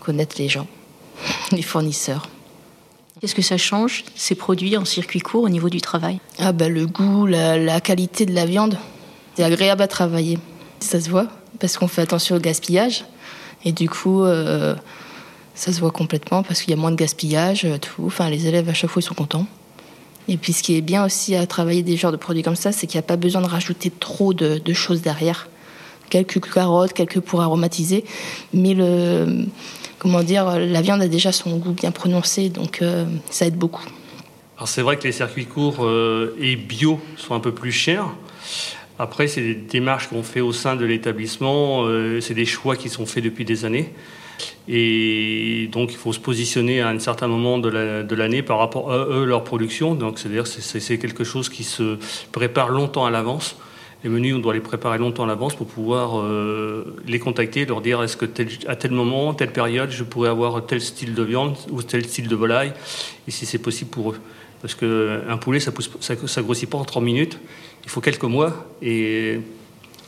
Connaître 0.00 0.36
les 0.38 0.48
gens, 0.48 0.66
les 1.52 1.62
fournisseurs. 1.62 2.28
Qu'est-ce 3.20 3.34
que 3.34 3.42
ça 3.42 3.56
change, 3.56 4.04
ces 4.16 4.34
produits 4.34 4.76
en 4.76 4.84
circuit 4.84 5.20
court 5.20 5.44
au 5.44 5.48
niveau 5.48 5.70
du 5.70 5.80
travail? 5.80 6.18
Ah 6.38 6.52
ben 6.52 6.72
le 6.72 6.86
goût, 6.86 7.26
la, 7.26 7.80
qualité 7.80 8.26
de 8.26 8.34
la 8.34 8.44
viande, 8.44 8.76
c'est 9.36 9.44
agréable 9.44 9.82
à 9.82 9.88
travailler. 9.88 10.38
Ça 10.80 11.00
se 11.00 11.08
voit, 11.08 11.28
parce 11.60 11.78
qu'on 11.78 11.88
fait 11.88 12.02
attention 12.02 12.36
au 12.36 12.40
gaspillage. 12.40 13.04
Et 13.64 13.72
du 13.72 13.88
coup, 13.88 14.24
euh, 14.24 14.74
ça 15.54 15.72
se 15.72 15.80
voit 15.80 15.92
complètement 15.92 16.42
parce 16.42 16.62
qu'il 16.62 16.70
y 16.70 16.74
a 16.74 16.76
moins 16.76 16.90
de 16.90 16.96
gaspillage, 16.96 17.64
euh, 17.64 17.78
tout. 17.78 18.04
Enfin, 18.06 18.28
les 18.28 18.46
élèves 18.46 18.68
à 18.68 18.74
chaque 18.74 18.90
fois 18.90 19.00
ils 19.00 19.04
sont 19.04 19.14
contents. 19.14 19.46
Et 20.26 20.36
puis 20.36 20.52
ce 20.52 20.62
qui 20.62 20.76
est 20.76 20.80
bien 20.80 21.04
aussi 21.04 21.34
à 21.34 21.46
travailler 21.46 21.82
des 21.82 21.96
genres 21.96 22.12
de 22.12 22.16
produits 22.16 22.42
comme 22.42 22.56
ça, 22.56 22.72
c'est 22.72 22.86
qu'il 22.86 22.98
n'y 22.98 23.04
a 23.04 23.06
pas 23.06 23.16
besoin 23.16 23.42
de 23.42 23.46
rajouter 23.46 23.90
trop 23.90 24.32
de, 24.34 24.72
choses 24.72 25.02
derrière. 25.02 25.48
Quelques 26.10 26.40
carottes, 26.52 26.92
quelques 26.92 27.20
pour 27.20 27.40
aromatiser, 27.40 28.04
mais 28.52 28.74
le 28.74 29.46
comment 29.98 30.22
dire, 30.22 30.58
la 30.58 30.82
viande 30.82 31.00
a 31.00 31.08
déjà 31.08 31.32
son 31.32 31.56
goût 31.56 31.72
bien 31.72 31.90
prononcé, 31.90 32.50
donc 32.50 32.82
euh, 32.82 33.06
ça 33.30 33.46
aide 33.46 33.56
beaucoup. 33.56 33.84
Alors 34.56 34.68
c'est 34.68 34.82
vrai 34.82 34.98
que 34.98 35.04
les 35.04 35.12
circuits 35.12 35.46
courts 35.46 35.78
euh, 35.80 36.36
et 36.38 36.56
bio 36.56 37.00
sont 37.16 37.34
un 37.34 37.40
peu 37.40 37.52
plus 37.52 37.72
chers. 37.72 38.06
Après, 38.98 39.28
c'est 39.28 39.40
des 39.40 39.54
démarches 39.54 40.08
qu'on 40.08 40.22
fait 40.22 40.40
au 40.40 40.52
sein 40.52 40.76
de 40.76 40.84
l'établissement, 40.84 41.84
c'est 42.20 42.34
des 42.34 42.46
choix 42.46 42.76
qui 42.76 42.88
sont 42.88 43.06
faits 43.06 43.24
depuis 43.24 43.44
des 43.44 43.64
années. 43.64 43.92
Et 44.68 45.68
donc, 45.72 45.92
il 45.92 45.98
faut 45.98 46.12
se 46.12 46.20
positionner 46.20 46.80
à 46.80 46.88
un 46.88 46.98
certain 46.98 47.28
moment 47.28 47.58
de 47.58 48.14
l'année 48.14 48.42
par 48.42 48.58
rapport 48.58 48.92
à 48.92 49.06
eux, 49.06 49.24
leur 49.24 49.44
production. 49.44 49.94
Donc, 49.94 50.18
c'est-à-dire 50.18 50.46
c'est 50.46 50.98
quelque 50.98 51.24
chose 51.24 51.48
qui 51.48 51.64
se 51.64 51.98
prépare 52.32 52.70
longtemps 52.70 53.04
à 53.04 53.10
l'avance. 53.10 53.56
Les 54.04 54.10
menus, 54.10 54.34
on 54.34 54.38
doit 54.38 54.52
les 54.52 54.60
préparer 54.60 54.98
longtemps 54.98 55.24
à 55.24 55.26
l'avance 55.26 55.54
pour 55.54 55.66
pouvoir 55.66 56.20
euh, 56.20 56.94
les 57.06 57.18
contacter, 57.18 57.64
leur 57.64 57.80
dire 57.80 58.02
est-ce 58.02 58.18
que 58.18 58.26
à 58.66 58.76
tel 58.76 58.90
moment, 58.90 59.32
telle 59.32 59.50
période, 59.50 59.90
je 59.90 60.04
pourrais 60.04 60.28
avoir 60.28 60.66
tel 60.66 60.82
style 60.82 61.14
de 61.14 61.22
viande 61.22 61.56
ou 61.70 61.82
tel 61.82 62.04
style 62.04 62.28
de 62.28 62.36
volaille, 62.36 62.74
et 63.26 63.30
si 63.30 63.46
c'est 63.46 63.58
possible 63.58 63.88
pour 63.88 64.10
eux. 64.10 64.20
Parce 64.60 64.74
qu'un 64.74 65.38
poulet, 65.38 65.58
ça 65.58 65.72
ne 65.72 66.42
grossit 66.42 66.68
pas 66.68 66.76
en 66.76 66.84
3 66.84 67.00
minutes, 67.00 67.38
il 67.84 67.88
faut 67.88 68.02
quelques 68.02 68.24
mois, 68.24 68.66
et 68.82 69.40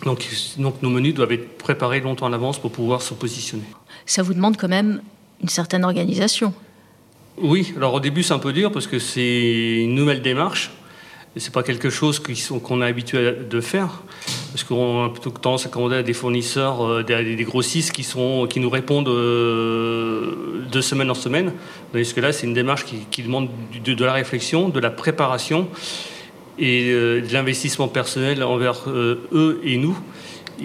donc 0.04 0.28
nos 0.58 0.90
menus 0.90 1.14
doivent 1.14 1.32
être 1.32 1.56
préparés 1.56 2.00
longtemps 2.00 2.26
à 2.26 2.30
l'avance 2.30 2.58
pour 2.58 2.72
pouvoir 2.72 3.00
se 3.00 3.14
positionner. 3.14 3.64
Ça 4.06 4.22
vous 4.22 4.34
demande 4.34 4.56
quand 4.56 4.68
même 4.68 5.02
une 5.42 5.48
certaine 5.48 5.84
organisation. 5.84 6.54
Oui, 7.38 7.74
alors 7.76 7.92
au 7.92 8.00
début 8.00 8.22
c'est 8.22 8.32
un 8.32 8.38
peu 8.38 8.52
dur 8.52 8.72
parce 8.72 8.86
que 8.86 8.98
c'est 8.98 9.82
une 9.82 9.94
nouvelle 9.94 10.22
démarche. 10.22 10.70
C'est 11.38 11.52
pas 11.52 11.62
quelque 11.62 11.90
chose 11.90 12.18
qu'on 12.18 12.80
est 12.80 12.86
habitué 12.86 13.32
de 13.50 13.60
faire, 13.60 14.02
parce 14.52 14.64
qu'on 14.64 15.04
a 15.04 15.10
plutôt 15.10 15.28
tendance 15.28 15.66
à 15.66 15.68
commander 15.68 15.96
à 15.96 16.02
des 16.02 16.14
fournisseurs, 16.14 16.82
euh, 16.82 17.02
des, 17.02 17.44
grossistes 17.44 17.92
qui, 17.92 18.04
sont, 18.04 18.46
qui 18.48 18.58
nous 18.58 18.70
répondent 18.70 19.08
euh, 19.08 20.64
de 20.72 20.80
semaine 20.80 21.10
en 21.10 21.14
semaine. 21.14 21.52
Tandis 21.92 22.14
que 22.14 22.22
là, 22.22 22.32
c'est 22.32 22.46
une 22.46 22.54
démarche 22.54 22.86
qui, 23.10 23.22
demande 23.22 23.50
de, 23.84 24.02
la 24.02 24.14
réflexion, 24.14 24.70
de 24.70 24.80
la 24.80 24.88
préparation 24.88 25.68
et 26.58 26.90
euh, 26.90 27.20
de 27.20 27.30
l'investissement 27.34 27.88
personnel 27.88 28.42
envers 28.42 28.88
eux 28.88 29.60
et 29.62 29.76
nous, 29.76 29.98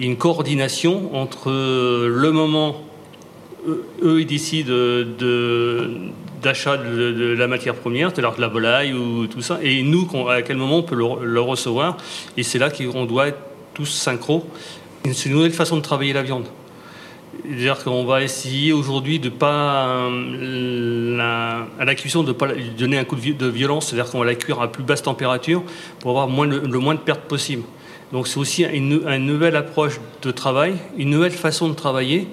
et 0.00 0.06
une 0.06 0.16
coordination 0.16 1.14
entre 1.14 1.50
le 1.50 2.30
moment 2.32 2.80
eux, 3.66 4.20
ils 4.20 4.26
décident 4.26 4.70
de, 4.70 5.90
d'achat 6.42 6.76
de, 6.76 7.34
la 7.36 7.46
matière 7.46 7.74
première, 7.74 8.10
c'est-à-dire 8.10 8.34
de 8.34 8.40
la 8.40 8.48
volaille 8.48 8.92
ou 8.92 9.26
tout 9.26 9.42
ça, 9.42 9.58
et 9.62 9.82
nous, 9.82 10.08
à 10.28 10.42
quel 10.42 10.56
moment 10.56 10.78
on 10.78 10.82
peut 10.82 10.96
le, 10.96 11.40
recevoir. 11.40 11.96
Et 12.36 12.42
c'est 12.42 12.58
là 12.58 12.70
qu'on 12.70 13.04
doit 13.04 13.28
être 13.28 13.38
tous 13.74 13.86
synchro. 13.86 14.44
C'est 15.04 15.28
une 15.28 15.36
nouvelle 15.36 15.52
façon 15.52 15.76
de 15.76 15.82
travailler 15.82 16.12
la 16.12 16.22
viande. 16.22 16.46
C'est-à-dire 17.44 17.82
qu'on 17.82 18.04
va 18.04 18.22
essayer 18.22 18.72
aujourd'hui 18.72 19.18
de 19.18 19.28
pas 19.28 20.06
à 21.78 21.84
la 21.84 21.94
cuisson 21.94 22.22
de 22.22 22.32
pas 22.32 22.48
donner 22.78 22.98
un 22.98 23.04
coup 23.04 23.16
de, 23.16 23.46
violence, 23.46 23.86
c'est-à-dire 23.88 24.10
qu'on 24.10 24.20
va 24.20 24.26
la 24.26 24.34
cuire 24.34 24.60
à 24.60 24.70
plus 24.70 24.84
basse 24.84 25.02
température 25.02 25.62
pour 25.98 26.10
avoir 26.10 26.46
le, 26.46 26.78
moins 26.78 26.94
de 26.94 27.00
pertes 27.00 27.22
possible. 27.22 27.64
Donc 28.12 28.28
c'est 28.28 28.38
aussi 28.38 28.64
une, 28.64 29.00
nouvelle 29.26 29.56
approche 29.56 29.98
de 30.20 30.30
travail, 30.30 30.74
une 30.98 31.10
nouvelle 31.10 31.32
façon 31.32 31.68
de 31.68 31.74
travailler 31.74 32.28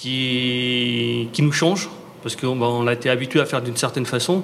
qui, 0.00 1.42
nous 1.42 1.52
change 1.52 1.88
parce 2.22 2.36
qu'on 2.36 2.86
a 2.86 2.92
été 2.92 3.08
habitué 3.08 3.40
à 3.40 3.46
faire 3.46 3.62
d'une 3.62 3.76
certaine 3.76 4.04
façon. 4.04 4.42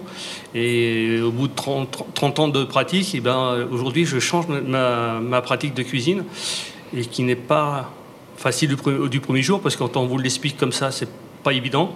Et 0.55 1.21
au 1.21 1.31
bout 1.31 1.49
de 1.49 1.55
30, 1.55 2.39
ans 2.39 2.49
de 2.49 2.65
pratique, 2.65 3.15
et 3.15 3.19
eh 3.19 3.21
ben, 3.21 3.67
aujourd'hui, 3.71 4.07
je 4.07 4.19
change 4.19 4.47
ma, 4.49 5.43
pratique 5.43 5.75
de 5.75 5.83
cuisine, 5.83 6.25
et 6.97 7.03
qui 7.03 7.23
n'est 7.23 7.37
pas 7.37 7.91
facile 8.39 8.75
du, 9.11 9.21
premier 9.21 9.43
jour, 9.43 9.61
parce 9.61 9.77
que 9.77 9.81
quand 9.81 9.99
on 9.99 10.07
vous 10.07 10.17
l'explique 10.17 10.57
comme 10.57 10.73
ça, 10.73 10.91
c'est 10.91 11.09
pas 11.43 11.53
évident. 11.53 11.95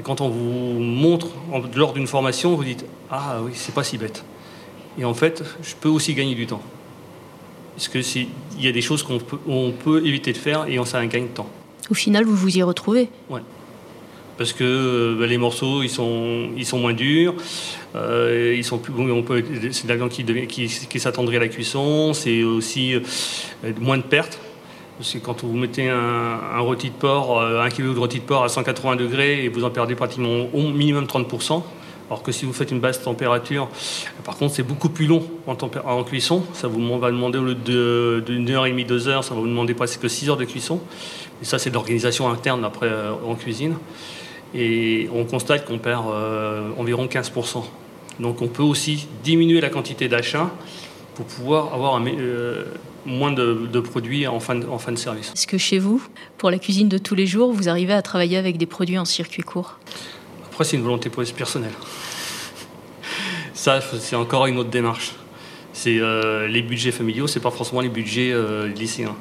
Et 0.00 0.02
quand 0.02 0.20
on 0.20 0.30
vous 0.30 0.80
montre 0.80 1.28
lors 1.76 1.92
d'une 1.92 2.08
formation, 2.08 2.56
vous 2.56 2.64
dites 2.64 2.84
Ah 3.08 3.38
oui, 3.44 3.52
c'est 3.54 3.74
pas 3.74 3.84
si 3.84 3.98
bête. 3.98 4.24
Et 4.98 5.04
en 5.04 5.14
fait, 5.14 5.44
je 5.62 5.74
peux 5.80 5.88
aussi 5.88 6.14
gagner 6.14 6.34
du 6.34 6.46
temps. 6.48 6.62
Parce 7.76 7.86
qu'il 7.86 8.26
y 8.58 8.66
a 8.66 8.72
des 8.72 8.82
choses 8.82 9.04
qu'on 9.04 9.18
peut, 9.18 9.38
peut, 9.84 10.04
éviter 10.04 10.32
de 10.32 10.38
faire 10.38 10.66
et 10.66 10.78
on 10.80 10.84
ça 10.84 10.98
un 10.98 11.06
gain 11.06 11.22
de 11.22 11.26
temps. 11.28 11.48
Au 11.90 11.94
final, 11.94 12.24
vous 12.24 12.36
vous 12.36 12.56
y 12.56 12.62
retrouvez. 12.62 13.08
Ouais. 13.28 13.40
Parce 14.40 14.54
que 14.54 14.64
euh, 14.64 15.16
bah, 15.20 15.26
les 15.26 15.36
morceaux 15.36 15.82
ils 15.82 15.90
sont, 15.90 16.48
ils 16.56 16.64
sont 16.64 16.78
moins 16.78 16.94
durs, 16.94 17.34
euh, 17.94 18.54
ils 18.56 18.64
sont 18.64 18.78
plus, 18.78 18.94
c'est 19.70 19.84
de 19.84 19.88
la 19.90 19.96
viande 19.96 20.08
qui, 20.08 20.24
qui, 20.46 20.98
s'attendrit 20.98 21.36
à 21.36 21.40
la 21.40 21.48
cuisson, 21.48 22.14
c'est 22.14 22.42
aussi 22.42 22.94
euh, 22.94 23.00
moins 23.78 23.98
de 23.98 24.02
pertes. 24.02 24.38
Parce 24.96 25.12
que 25.12 25.18
quand 25.18 25.44
vous 25.44 25.52
mettez 25.52 25.90
un, 25.90 26.40
un 26.54 26.60
rôti 26.60 26.88
de 26.88 26.94
porc, 26.94 27.38
un 27.38 27.68
kilo 27.68 27.92
de 27.92 27.98
rôti 27.98 28.20
de 28.20 28.24
porc 28.24 28.44
à 28.44 28.48
180 28.48 28.96
degrés 28.96 29.44
et 29.44 29.50
vous 29.50 29.64
en 29.64 29.70
perdez 29.70 29.94
pratiquement 29.94 30.46
au 30.54 30.70
minimum 30.70 31.04
30%, 31.04 31.62
alors 32.10 32.24
que 32.24 32.32
si 32.32 32.44
vous 32.44 32.52
faites 32.52 32.72
une 32.72 32.80
basse 32.80 33.02
température, 33.02 33.68
par 34.24 34.36
contre, 34.36 34.54
c'est 34.54 34.64
beaucoup 34.64 34.88
plus 34.88 35.06
long 35.06 35.22
en, 35.46 36.02
cuisson. 36.02 36.42
Ça 36.54 36.66
vous 36.66 36.98
va 36.98 37.12
demander 37.12 37.38
au 37.38 37.44
lieu 37.44 37.54
d'une 37.54 38.50
heure 38.50 38.66
et 38.66 38.70
demie, 38.70 38.84
deux 38.84 39.06
heures, 39.06 39.22
ça 39.22 39.34
va 39.34 39.40
vous 39.40 39.46
demander 39.46 39.74
presque 39.74 40.10
six 40.10 40.28
heures 40.28 40.36
de 40.36 40.44
cuisson. 40.44 40.80
Et 41.40 41.44
ça, 41.44 41.60
c'est 41.60 41.70
de 41.70 41.74
l'organisation 41.74 42.28
interne 42.28 42.64
après 42.64 42.90
en 43.24 43.36
cuisine 43.36 43.76
et 44.54 45.08
on 45.14 45.24
constate 45.24 45.64
qu'on 45.64 45.78
perd 45.78 46.04
euh, 46.08 46.70
environ 46.76 47.06
15%. 47.06 47.62
Donc 48.18 48.42
on 48.42 48.48
peut 48.48 48.62
aussi 48.62 49.06
diminuer 49.22 49.60
la 49.60 49.70
quantité 49.70 50.08
d'achat 50.08 50.50
pour 51.14 51.26
pouvoir 51.26 51.72
avoir 51.72 52.00
euh, 52.04 52.64
moins 53.06 53.32
de, 53.32 53.80
produits 53.80 54.26
en 54.26 54.40
fin 54.40 54.56
de 54.56 54.96
service. 54.96 55.32
Est-ce 55.34 55.46
que 55.46 55.58
chez 55.58 55.78
vous, 55.78 56.02
pour 56.38 56.50
la 56.50 56.58
cuisine 56.58 56.88
de 56.88 56.98
tous 56.98 57.14
les 57.14 57.26
jours, 57.26 57.52
vous 57.52 57.68
arrivez 57.68 57.92
à 57.92 58.02
travailler 58.02 58.36
avec 58.36 58.58
des 58.58 58.66
produits 58.66 58.98
en 58.98 59.04
circuit 59.04 59.42
court? 59.42 59.78
C'est 60.62 60.76
une 60.76 60.82
volonté 60.82 61.08
personnelle. 61.32 61.72
Ça, 63.54 63.80
c'est 63.80 64.16
encore 64.16 64.46
une 64.46 64.58
autre 64.58 64.70
démarche. 64.70 65.12
C'est 65.72 65.98
euh, 65.98 66.46
les 66.46 66.62
budgets 66.62 66.92
familiaux, 66.92 67.26
c'est 67.26 67.40
pas 67.40 67.50
forcément 67.50 67.80
les 67.80 67.88
budgets 67.88 68.32
lycéens. 68.66 69.16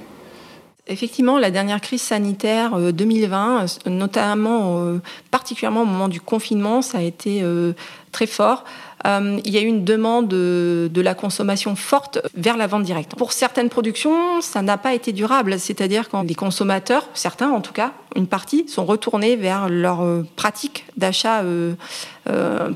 Effectivement, 0.88 1.38
la 1.38 1.52
dernière 1.52 1.82
crise 1.82 2.02
sanitaire 2.02 2.76
2020, 2.76 3.62
euh, 3.86 3.90
notamment 3.92 4.80
euh, 4.80 5.00
particulièrement 5.30 5.84
au 5.84 5.86
moment 5.86 6.08
du 6.08 6.20
confinement, 6.20 6.82
ça 6.82 6.98
a 6.98 7.02
été 7.02 7.42
euh, 7.44 7.74
très 8.12 8.26
fort. 8.26 8.64
il 9.06 9.50
y 9.50 9.58
a 9.58 9.62
eu 9.62 9.68
une 9.68 9.86
demande 9.86 10.28
de, 10.28 11.02
la 11.02 11.14
consommation 11.14 11.76
forte 11.76 12.20
vers 12.34 12.58
la 12.58 12.66
vente 12.66 12.84
directe. 12.84 13.16
Pour 13.16 13.34
certaines 13.34 13.70
productions, 13.70 14.42
ça 14.42 14.64
n'a 14.64 14.78
pas 14.78 14.96
été 14.96 15.14
durable, 15.14 15.60
c'est-à-dire 15.60 16.10
quand 16.10 16.24
les 16.24 16.36
consommateurs, 16.36 17.08
certains 17.14 17.52
en 17.52 17.62
tout 17.62 17.72
cas, 17.72 17.94
une 18.16 18.28
partie, 18.28 18.68
sont 18.68 18.84
retournés 18.84 19.36
vers 19.36 19.70
leurs 19.70 20.04
pratiques 20.36 20.86
d'achat 20.98 21.44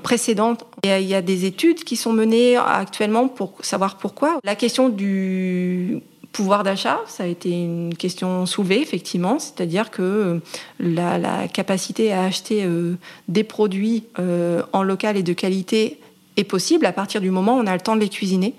précédentes. 0.04 0.66
il 0.86 1.02
y 1.02 1.16
a 1.16 1.22
des 1.22 1.46
études 1.46 1.84
qui 1.84 1.98
sont 1.98 2.14
menées 2.14 2.58
actuellement 2.58 3.28
pour 3.28 3.56
savoir 3.62 3.98
pourquoi. 3.98 4.40
La 4.44 4.56
question 4.56 4.88
du 4.88 6.02
pouvoir 6.34 6.64
d'achat, 6.64 7.00
ça 7.08 7.24
a 7.24 7.28
été 7.28 7.52
une 7.52 7.96
question 7.96 8.46
soulevée, 8.46 8.82
effectivement, 8.82 9.40
c'est-à-dire 9.40 9.92
que 9.92 10.02
euh, 10.02 10.40
la, 10.80 11.48
capacité 11.48 12.12
à 12.12 12.24
acheter 12.24 12.66
euh, 12.66 12.96
des 13.30 13.44
produits 13.44 14.06
euh, 14.20 14.64
en 14.74 14.84
local 14.84 15.16
et 15.16 15.24
de 15.24 15.32
qualité 15.32 16.00
est 16.36 16.44
possible 16.44 16.88
à 16.88 16.92
partir 16.92 17.22
du 17.22 17.30
moment 17.30 17.58
où 17.58 17.60
on 17.60 17.68
a 17.68 17.74
le 17.74 17.82
temps 17.82 17.96
de 17.96 18.02
les 18.02 18.10
cuisiner. 18.10 18.56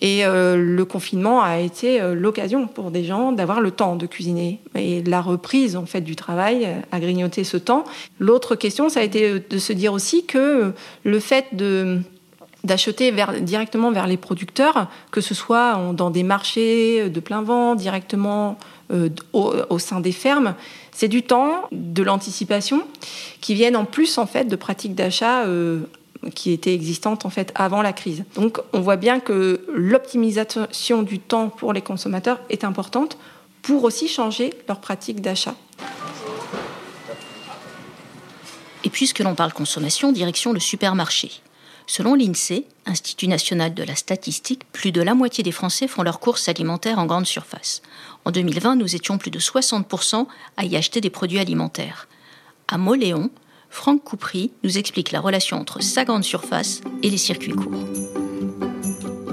Et 0.00 0.24
le 0.26 0.82
confinement 0.82 1.40
a 1.40 1.60
été 1.60 2.00
l'occasion 2.14 2.66
pour 2.66 2.90
des 2.90 3.04
gens 3.04 3.30
d'avoir 3.30 3.60
le 3.60 3.70
temps 3.70 3.94
de 3.94 4.06
cuisiner. 4.06 4.58
Et 4.74 5.02
la 5.04 5.22
reprise 5.22 5.76
en 5.76 5.86
fait 5.86 6.00
du 6.00 6.16
travail 6.16 6.68
a 6.90 7.00
grignoté 7.00 7.44
ce 7.44 7.56
temps. 7.56 7.84
L'autre 8.18 8.56
question, 8.56 8.88
ça 8.88 9.00
a 9.00 9.02
été 9.04 9.38
de 9.38 9.58
se 9.58 9.72
dire 9.72 9.92
aussi 9.92 10.26
que 10.26 10.72
le 11.04 11.20
fait 11.20 11.46
de 11.52 12.00
d'acheter 12.64 13.12
directement 13.40 13.92
vers 13.92 14.06
les 14.06 14.16
producteurs, 14.16 14.88
que 15.10 15.20
ce 15.20 15.34
soit 15.34 15.78
dans 15.92 16.10
des 16.10 16.22
marchés 16.22 17.08
de 17.08 17.20
plein 17.20 17.42
vent, 17.42 17.74
directement 17.74 18.58
euh, 18.90 19.08
au, 19.32 19.78
sein 19.78 20.00
des 20.00 20.12
fermes. 20.12 20.54
C'est 20.92 21.08
du 21.08 21.22
temps, 21.22 21.68
de 21.72 22.02
l'anticipation, 22.02 22.82
qui 23.40 23.54
viennent 23.54 23.76
en 23.76 23.84
plus 23.84 24.18
en 24.18 24.26
fait 24.26 24.44
de 24.44 24.56
pratiques 24.56 24.94
d'achat 24.94 25.44
euh, 25.44 25.80
qui 26.34 26.52
étaient 26.52 26.74
existantes 26.74 27.26
en 27.26 27.30
fait 27.30 27.52
avant 27.54 27.82
la 27.82 27.92
crise. 27.92 28.24
Donc 28.34 28.60
on 28.72 28.80
voit 28.80 28.96
bien 28.96 29.20
que 29.20 29.64
l'optimisation 29.72 31.02
du 31.02 31.18
temps 31.18 31.48
pour 31.48 31.72
les 31.72 31.82
consommateurs 31.82 32.40
est 32.50 32.64
importante 32.64 33.18
pour 33.62 33.84
aussi 33.84 34.08
changer 34.08 34.52
leurs 34.68 34.80
pratiques 34.80 35.20
d'achat. 35.20 35.54
Et 38.84 38.90
puisque 38.90 39.20
l'on 39.20 39.34
parle 39.34 39.52
consommation, 39.52 40.12
direction 40.12 40.52
le 40.52 40.60
supermarché. 40.60 41.30
Selon 41.86 42.14
l'INSEE, 42.14 42.66
Institut 42.86 43.28
national 43.28 43.72
de 43.72 43.82
la 43.82 43.94
statistique, 43.94 44.62
plus 44.72 44.92
de 44.92 45.00
la 45.00 45.14
moitié 45.14 45.42
des 45.42 45.52
Français 45.52 45.88
font 45.88 46.02
leurs 46.02 46.20
courses 46.20 46.48
alimentaires 46.48 46.98
en 46.98 47.06
grande 47.06 47.24
surface. 47.24 47.80
En 48.26 48.30
2020, 48.30 48.76
nous 48.76 48.94
étions 48.94 49.16
plus 49.16 49.30
de 49.30 49.38
60% 49.38 50.26
à 50.58 50.64
y 50.64 50.76
acheter 50.76 51.00
des 51.00 51.08
produits 51.08 51.38
alimentaires. 51.38 52.08
À 52.68 52.76
Moléon, 52.76 53.30
Franck 53.70 54.04
Coupry 54.04 54.52
nous 54.62 54.76
explique 54.76 55.12
la 55.12 55.20
relation 55.20 55.58
entre 55.58 55.82
sa 55.82 56.04
grande 56.04 56.24
surface 56.24 56.82
et 57.02 57.08
les 57.08 57.16
circuits 57.16 57.52
courts. 57.52 57.72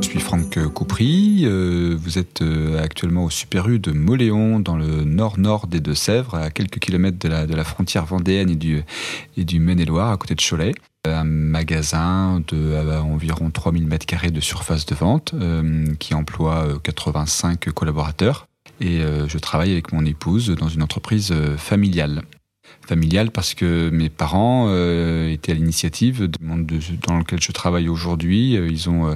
Je 0.02 0.08
suis 0.08 0.20
Franck 0.20 0.58
Coupry, 0.74 1.42
euh, 1.44 1.96
vous 2.02 2.18
êtes 2.18 2.42
euh, 2.42 2.82
actuellement 2.82 3.26
au 3.26 3.30
Super 3.30 3.68
U 3.68 3.80
de 3.80 3.92
Moléon 3.92 4.60
dans 4.60 4.76
le 4.76 5.04
nord-nord 5.04 5.68
des 5.68 5.80
Deux-Sèvres, 5.80 6.36
à 6.36 6.50
quelques 6.52 6.80
kilomètres 6.80 7.20
de 7.20 7.28
la, 7.54 7.64
frontière 7.64 8.06
vendéenne 8.06 8.50
et 8.50 9.44
du 9.44 9.60
Maine-et-Loire, 9.60 10.12
à 10.12 10.18
côté 10.18 10.36
de 10.36 10.42
Cholet. 10.42 10.74
Un 11.06 11.24
magasin 11.24 12.44
de 12.48 12.76
environ 13.00 13.50
3000 13.50 13.88
m2 13.88 14.30
de 14.30 14.40
surface 14.40 14.86
de 14.86 14.94
vente 14.94 15.34
qui 16.00 16.14
emploie 16.14 16.68
85 16.84 17.72
collaborateurs. 17.72 18.48
Et 18.80 19.02
je 19.28 19.38
travaille 19.40 19.72
avec 19.72 19.94
mon 19.94 20.06
épouse 20.06 20.50
dans 20.52 20.70
une 20.70 20.84
entreprise 20.84 21.34
familiale 21.58 22.22
familiale 22.86 23.32
parce 23.32 23.54
que 23.54 23.90
mes 23.90 24.10
parents 24.10 24.66
euh, 24.70 25.32
étaient 25.32 25.52
à 25.52 25.56
l'initiative 25.56 26.30
monde 26.42 26.72
dans 27.08 27.18
lequel 27.20 27.42
je 27.42 27.52
travaille 27.52 27.90
aujourd'hui. 27.90 28.58
Euh, 28.58 28.68
ils 28.68 28.90
ont 28.90 29.08
euh, 29.08 29.16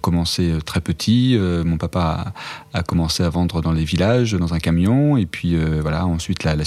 commencé 0.00 0.52
très 0.64 0.80
petit. 0.80 1.38
mon 1.38 1.78
papa 1.78 2.32
a, 2.72 2.82
commencé 2.82 3.22
à 3.22 3.30
vendre 3.30 3.62
dans 3.62 3.72
les 3.72 3.84
villages, 3.84 4.32
dans 4.32 4.54
un 4.54 4.58
camion, 4.58 5.16
et 5.16 5.26
puis 5.26 5.56
voilà, 5.80 6.06
ensuite 6.06 6.44
la, 6.44 6.54
la 6.54 6.64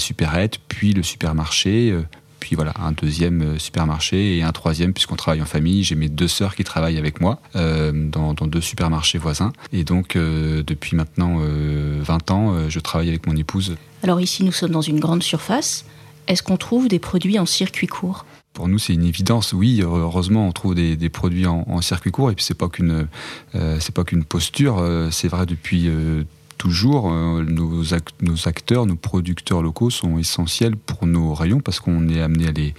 puis 0.68 0.92
le 0.92 1.02
supermarché, 1.02 1.94
puis 2.40 2.56
voilà, 2.56 2.72
un 2.80 2.92
deuxième 2.92 3.58
supermarché 3.58 4.38
et 4.38 4.42
un 4.42 4.52
troisième, 4.52 4.92
puisqu'on 4.92 5.16
travaille 5.16 5.42
en 5.42 5.46
famille. 5.46 5.84
J'ai 5.84 5.94
mes 5.94 6.08
deux 6.08 6.28
sœurs 6.28 6.56
qui 6.56 6.64
travaillent 6.64 6.98
avec 6.98 7.20
moi 7.20 7.40
dans, 7.54 8.34
dans, 8.34 8.46
deux 8.46 8.60
supermarchés 8.60 9.18
voisins. 9.18 9.52
Et 9.72 9.84
donc, 9.84 10.16
depuis 10.16 10.96
maintenant 10.96 11.38
20 11.38 12.30
ans, 12.30 12.68
je 12.68 12.80
travaille 12.80 13.08
avec 13.08 13.26
mon 13.26 13.36
épouse. 13.36 13.76
Alors 14.02 14.20
ici, 14.20 14.44
nous 14.44 14.52
sommes 14.52 14.72
dans 14.72 14.80
une 14.80 15.00
grande 15.00 15.22
surface. 15.22 15.84
Est-ce 16.26 16.42
qu'on 16.42 16.56
trouve 16.56 16.88
des 16.88 16.98
produits 16.98 17.38
en 17.38 17.46
circuit 17.46 17.86
court? 17.86 18.24
Pour 18.52 18.68
nous, 18.68 18.78
c'est 18.78 18.94
une 18.94 19.04
évidence. 19.04 19.52
Oui, 19.52 19.80
heureusement, 19.82 20.46
on 20.46 20.52
trouve 20.52 20.74
des, 20.74 21.08
produits 21.08 21.46
en, 21.46 21.80
circuit 21.82 22.10
court. 22.10 22.30
Et 22.30 22.34
puis, 22.34 22.44
c'est 22.44 22.54
pas 22.54 22.68
qu'une, 22.68 23.06
euh, 23.54 23.76
c'est 23.80 23.94
pas 23.94 24.04
qu'une 24.04 24.24
posture. 24.24 24.78
Euh, 24.78 25.10
c'est 25.10 25.28
vrai 25.28 25.46
depuis 25.46 25.88
euh, 25.88 26.24
toujours. 26.60 27.10
nos, 27.10 27.82
nos, 28.20 28.48
acteurs, 28.48 28.84
nos 28.84 28.94
producteurs 28.96 29.62
locaux 29.62 29.88
sont 29.88 30.18
essentiels 30.18 30.76
pour 30.76 31.06
nos 31.06 31.32
rayons 31.32 31.60
parce 31.60 31.80
qu'on 31.80 32.06
est 32.10 32.20
amené 32.20 32.74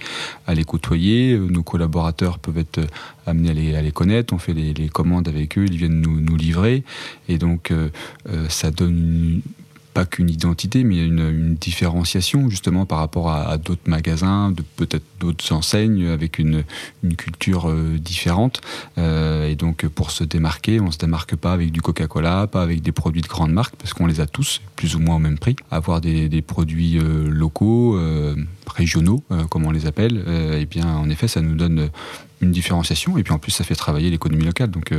à 0.46 0.54
les, 0.54 0.64
côtoyer. 0.64 1.36
Nos 1.36 1.64
collaborateurs 1.64 2.38
peuvent 2.38 2.58
être 2.58 2.80
amenés 3.26 3.74
à 3.74 3.82
les, 3.82 3.90
connaître. 3.90 4.32
On 4.32 4.38
fait 4.38 4.54
les, 4.54 4.88
commandes 4.88 5.26
avec 5.26 5.58
eux. 5.58 5.64
Ils 5.64 5.78
viennent 5.78 6.00
nous, 6.00 6.20
nous 6.20 6.36
livrer. 6.36 6.84
Et 7.28 7.38
donc, 7.38 7.72
ça 8.48 8.70
donne 8.70 9.42
pas 9.92 10.04
qu'une 10.04 10.30
identité, 10.30 10.84
mais 10.84 11.04
une, 11.04 11.54
différenciation 11.54 12.48
justement 12.48 12.86
par 12.86 12.98
rapport 12.98 13.30
à, 13.30 13.58
d'autres 13.58 13.88
magasins, 13.88 14.52
peut-être 14.76 15.04
d'autres 15.20 15.52
enseignes 15.52 16.06
avec 16.06 16.38
une, 16.38 16.64
culture 17.16 17.68
euh, 17.68 17.98
différente. 17.98 18.60
Euh, 18.98 19.48
et 19.48 19.54
donc 19.54 19.86
pour 19.86 20.10
se 20.10 20.24
démarquer, 20.24 20.80
on 20.80 20.90
se 20.90 20.98
démarque 20.98 21.36
pas 21.36 21.52
avec 21.52 21.72
du 21.72 21.82
Coca-Cola, 21.82 22.46
pas 22.46 22.62
avec 22.62 22.82
des 22.82 22.92
produits 22.92 23.22
de 23.22 23.28
grande 23.28 23.52
marque, 23.52 23.76
parce 23.76 23.92
qu'on 23.92 24.06
les 24.06 24.20
a 24.20 24.26
tous 24.26 24.60
plus 24.76 24.96
ou 24.96 24.98
moins 24.98 25.16
au 25.16 25.20
même 25.20 25.38
prix. 25.38 25.56
Avoir 25.70 26.00
des, 26.00 26.42
produits 26.42 26.98
euh, 26.98 27.28
locaux, 27.28 27.98
régionaux, 28.66 29.22
comme 29.50 29.66
on 29.66 29.70
les 29.70 29.86
appelle, 29.86 30.24
et 30.26 30.60
eh 30.62 30.66
bien 30.66 30.86
en 30.86 31.08
effet 31.10 31.28
ça 31.28 31.40
nous 31.40 31.54
donne 31.54 31.90
une 32.40 32.50
différenciation. 32.50 33.18
Et 33.18 33.22
puis 33.22 33.32
en 33.32 33.38
plus 33.38 33.52
ça 33.52 33.64
fait 33.64 33.74
travailler 33.74 34.10
l'économie 34.10 34.44
locale, 34.44 34.70
donc 34.70 34.92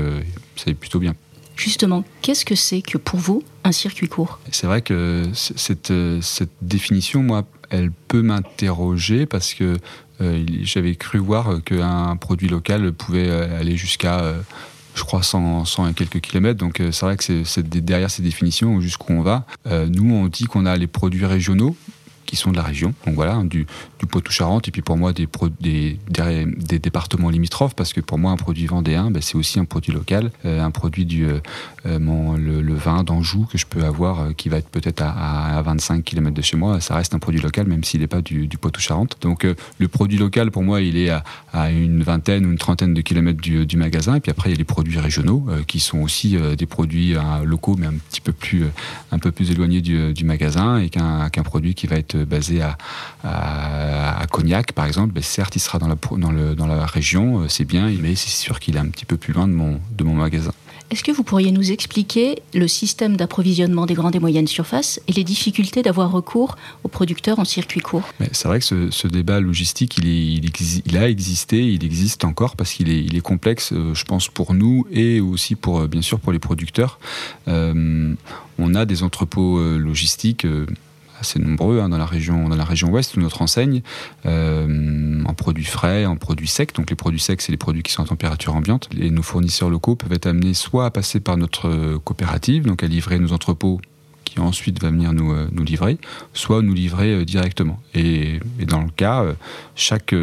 c'est 0.56 0.74
plutôt 0.74 1.00
bien. 1.00 1.16
Justement, 1.56 2.04
qu'est-ce 2.22 2.46
que 2.46 2.56
c'est 2.56 2.82
que 2.82 2.98
pour 2.98 3.20
vous 3.20 3.44
un 3.64 3.72
circuit 3.72 4.08
court? 4.08 4.40
C'est 4.52 4.68
vrai 4.68 4.82
que 4.82 5.24
cette, 5.34 5.94
cette, 6.22 6.50
définition, 6.62 7.22
moi, 7.22 7.46
elle 7.70 7.92
peut 8.08 8.22
m'interroger 8.22 9.26
parce 9.26 9.54
que 9.54 9.78
euh, 10.22 10.46
j'avais 10.62 10.96
cru 10.96 11.20
voir 11.20 11.64
qu'un 11.64 12.16
produit 12.18 12.48
local 12.48 12.92
pouvait 12.94 13.30
aller 13.30 13.78
jusqu'à, 13.78 14.20
euh, 14.20 14.42
je 14.96 15.04
crois, 15.04 15.24
100, 15.24 15.66
100, 15.66 15.88
et 15.90 15.94
quelques 15.94 16.22
kilomètres. 16.22 16.60
Donc 16.60 16.80
euh, 16.80 16.92
c'est 16.92 17.06
vrai 17.06 17.18
que 17.18 17.44
c'est 17.44 17.68
derrière 17.68 18.12
ces 18.12 18.22
définitions 18.22 18.80
jusqu'où 18.82 19.14
on 19.14 19.22
va. 19.22 19.46
nous, 19.90 20.14
on 20.14 20.28
dit 20.28 20.46
qu'on 20.46 20.66
a 20.66 20.76
les 20.78 20.88
produits 20.88 21.26
régionaux 21.26 21.76
qui 22.34 22.40
sont 22.40 22.52
de 22.52 22.58
la 22.58 22.64
région. 22.64 22.96
Donc 23.06 23.14
voilà, 23.14 23.40
du, 23.44 23.68
du 24.00 24.08
Poitou-Charentes 24.08 24.68
et 24.68 24.72
puis 24.72 24.82
pour 24.82 24.98
moi 24.98 25.14
des, 25.14 25.28
départements 26.80 27.30
limitrophes 27.30 27.76
parce 27.76 27.94
que 27.94 28.02
pour 28.02 28.18
moi 28.18 28.32
un 28.32 28.38
produit 28.38 28.66
vendéen, 28.66 29.12
ben, 29.12 29.22
c'est 29.22 29.36
aussi 29.36 29.60
un 29.60 29.66
produit 29.66 29.94
local, 29.94 30.32
euh, 30.44 30.60
un 30.64 30.72
produit 30.72 31.06
du 31.06 31.28
euh, 31.28 31.40
euh, 31.86 32.00
vin 32.70 33.04
d'Anjou 33.04 33.46
que 33.52 33.60
je 33.60 33.68
peux 33.68 33.84
avoir 33.84 34.36
qui 34.36 34.50
va 34.50 34.58
être 34.58 34.70
peut-être 34.70 35.04
à, 35.04 35.58
à, 35.58 35.62
25 35.62 36.04
km 36.04 36.34
de 36.34 36.42
chez 36.42 36.58
moi, 36.58 36.82
ça 36.82 36.96
reste 36.96 37.14
un 37.14 37.20
produit 37.20 37.40
local 37.40 37.68
même 37.68 37.84
s'il 37.84 38.02
n'est 38.02 38.08
pas 38.08 38.22
du, 38.22 38.48
du 38.48 38.58
Poitou-Charentes. 38.58 39.18
Donc 39.22 39.46
le 39.78 39.88
produit 39.88 40.18
local 40.18 40.50
pour 40.50 40.64
moi 40.64 40.82
il 40.82 40.98
est 40.98 41.12
à, 41.54 41.70
une 41.70 42.02
vingtaine 42.02 42.48
ou 42.48 42.52
une 42.52 42.58
trentaine 42.58 42.96
de 42.96 43.02
kilomètres 43.02 43.42
du, 43.42 43.78
magasin 43.78 44.16
et 44.16 44.22
puis 44.22 44.32
après 44.32 44.50
il 44.50 44.54
y 44.54 44.56
a 44.56 44.58
les 44.58 44.64
produits 44.64 44.98
régionaux 44.98 45.46
qui 45.68 45.80
sont 45.80 46.00
aussi 46.00 46.36
des 46.58 46.66
produits 46.66 47.16
locaux 47.44 47.76
mais 47.78 47.86
un 47.86 47.94
petit 48.10 48.22
peu 48.22 48.32
plus 48.32 48.66
un 49.12 49.20
peu 49.20 49.32
plus 49.32 49.52
éloignés 49.52 49.82
du, 49.82 50.24
magasin 50.26 50.80
et 50.80 50.90
qu'un 50.90 51.30
produit 51.44 51.76
qui 51.76 51.86
va 51.86 51.98
être 51.98 52.23
basé 52.26 52.62
à, 52.62 52.78
à, 53.24 54.26
Cognac, 54.32 54.72
par 54.72 54.86
exemple, 54.86 55.14
ben, 55.14 55.24
certes, 55.24 55.56
il 55.56 55.60
sera 55.60 55.80
dans 55.80 55.88
la, 55.88 55.96
dans, 56.18 56.32
le, 56.32 56.56
dans 56.56 56.68
la 56.68 56.86
région, 56.86 57.42
euh, 57.42 57.48
c'est 57.48 57.66
bien, 57.66 57.90
mais 58.02 58.16
c'est 58.16 58.30
sûr 58.30 58.60
qu'il 58.60 58.76
est 58.76 58.80
un 58.80 58.88
petit 58.88 59.06
peu 59.06 59.18
plus 59.18 59.34
loin 59.34 59.48
de 59.48 59.54
mon, 59.54 59.80
de 59.98 60.04
mon 60.04 60.14
magasin. 60.14 60.52
Est-ce 60.94 61.04
que 61.04 61.12
vous 61.12 61.24
pourriez 61.24 61.52
nous 61.52 61.72
expliquer 61.72 62.44
le 62.54 62.68
système 62.68 63.18
d'approvisionnement 63.18 63.88
des 63.88 63.96
grandes 63.96 64.16
et 64.16 64.20
moyennes 64.20 64.46
surfaces 64.46 65.02
et 65.08 65.14
les 65.14 65.24
difficultés 65.24 65.82
d'avoir 65.82 66.12
recours 66.12 66.56
aux 66.84 66.88
producteurs 66.88 67.40
en 67.40 67.46
circuit 67.46 67.80
court? 67.80 68.04
C'est 68.32 68.48
vrai 68.48 68.60
que 68.60 68.66
ce, 68.66 68.92
ce, 68.92 69.08
débat 69.08 69.40
logistique, 69.40 69.98
il, 69.98 70.08
est, 70.08 70.34
il, 70.36 70.52
il, 70.86 70.98
a 70.98 71.10
existé, 71.10 71.66
il 71.66 71.84
existe 71.84 72.26
encore 72.26 72.56
parce 72.56 72.74
qu'il 72.74 72.92
est, 72.92 73.04
il 73.04 73.18
est 73.18 73.22
complexe, 73.22 73.74
euh, 73.74 73.96
je 73.96 74.04
pense, 74.04 74.28
pour 74.28 74.54
nous 74.54 74.86
et 74.92 75.20
aussi 75.20 75.56
pour, 75.56 75.80
euh, 75.80 75.88
bien 75.88 76.04
sûr, 76.04 76.20
pour 76.20 76.32
les 76.32 76.38
producteurs. 76.38 77.00
Euh, 77.48 78.14
on 78.60 78.76
a 78.76 78.86
des 78.86 79.02
entrepôts 79.02 79.60
logistiques 79.80 80.46
assez 81.24 81.40
nombreux 81.40 81.80
hein, 81.80 81.90
dans, 81.90 81.98
la 81.98 82.06
région, 82.06 82.50
dans 82.50 82.56
la 82.56 82.66
région 82.66 82.90
ouest, 82.90 83.16
où 83.16 83.20
notre 83.22 83.42
enseigne, 83.42 83.82
euh, 84.26 85.24
en 85.26 85.34
produits 85.34 85.64
frais, 85.64 86.06
en 86.06 86.18
produits 86.18 86.48
secs. 86.48 86.76
Donc 86.76 86.90
les 86.90 86.96
produits 86.96 87.20
secs, 87.20 87.42
c'est 87.42 87.52
les 87.52 87.58
produits 87.58 87.82
qui 87.82 87.92
sont 87.92 88.04
à 88.04 88.08
température 88.08 88.56
ambiante. 88.56 88.90
Et 89.00 89.10
nos 89.10 89.24
fournisseurs 89.24 89.70
locaux 89.70 89.96
peuvent 89.96 90.14
être 90.14 90.28
amenés 90.28 90.54
soit 90.54 90.86
à 90.86 90.92
passer 90.92 91.20
par 91.20 91.38
notre 91.38 91.98
coopérative, 92.04 92.66
donc 92.66 92.84
à 92.84 92.88
livrer 92.88 93.20
nos 93.20 93.32
entrepôts 93.32 93.80
qui 94.26 94.40
ensuite 94.40 94.82
va 94.82 94.90
venir 94.90 95.14
nous, 95.14 95.32
euh, 95.32 95.48
nous 95.52 95.64
livrer, 95.64 95.98
soit 96.34 96.62
nous 96.62 96.74
livrer 96.74 97.14
euh, 97.14 97.26
directement. 97.26 97.80
Et, 97.94 98.40
dans 98.68 98.82
le 98.82 98.90
cas, 98.90 99.26
chaque 99.76 100.16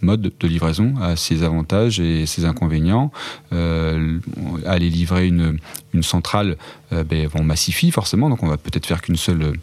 mode 0.00 0.32
de 0.38 0.46
livraison 0.46 0.94
a 1.00 1.16
ses 1.16 1.42
avantages 1.42 1.98
et 1.98 2.26
ses 2.26 2.44
inconvénients. 2.44 3.10
aller 3.50 4.90
livrer 4.90 5.26
une, 5.26 5.58
une 5.92 6.02
centrale, 6.02 6.56
ben, 6.92 7.28
on 7.34 7.42
massifie 7.42 7.90
forcément, 7.90 8.28
donc 8.28 8.42
on 8.42 8.48
va 8.48 8.58
peut-être 8.58 8.86
faire 8.86 9.00
qu'une 9.02 9.16
seule 9.16 9.54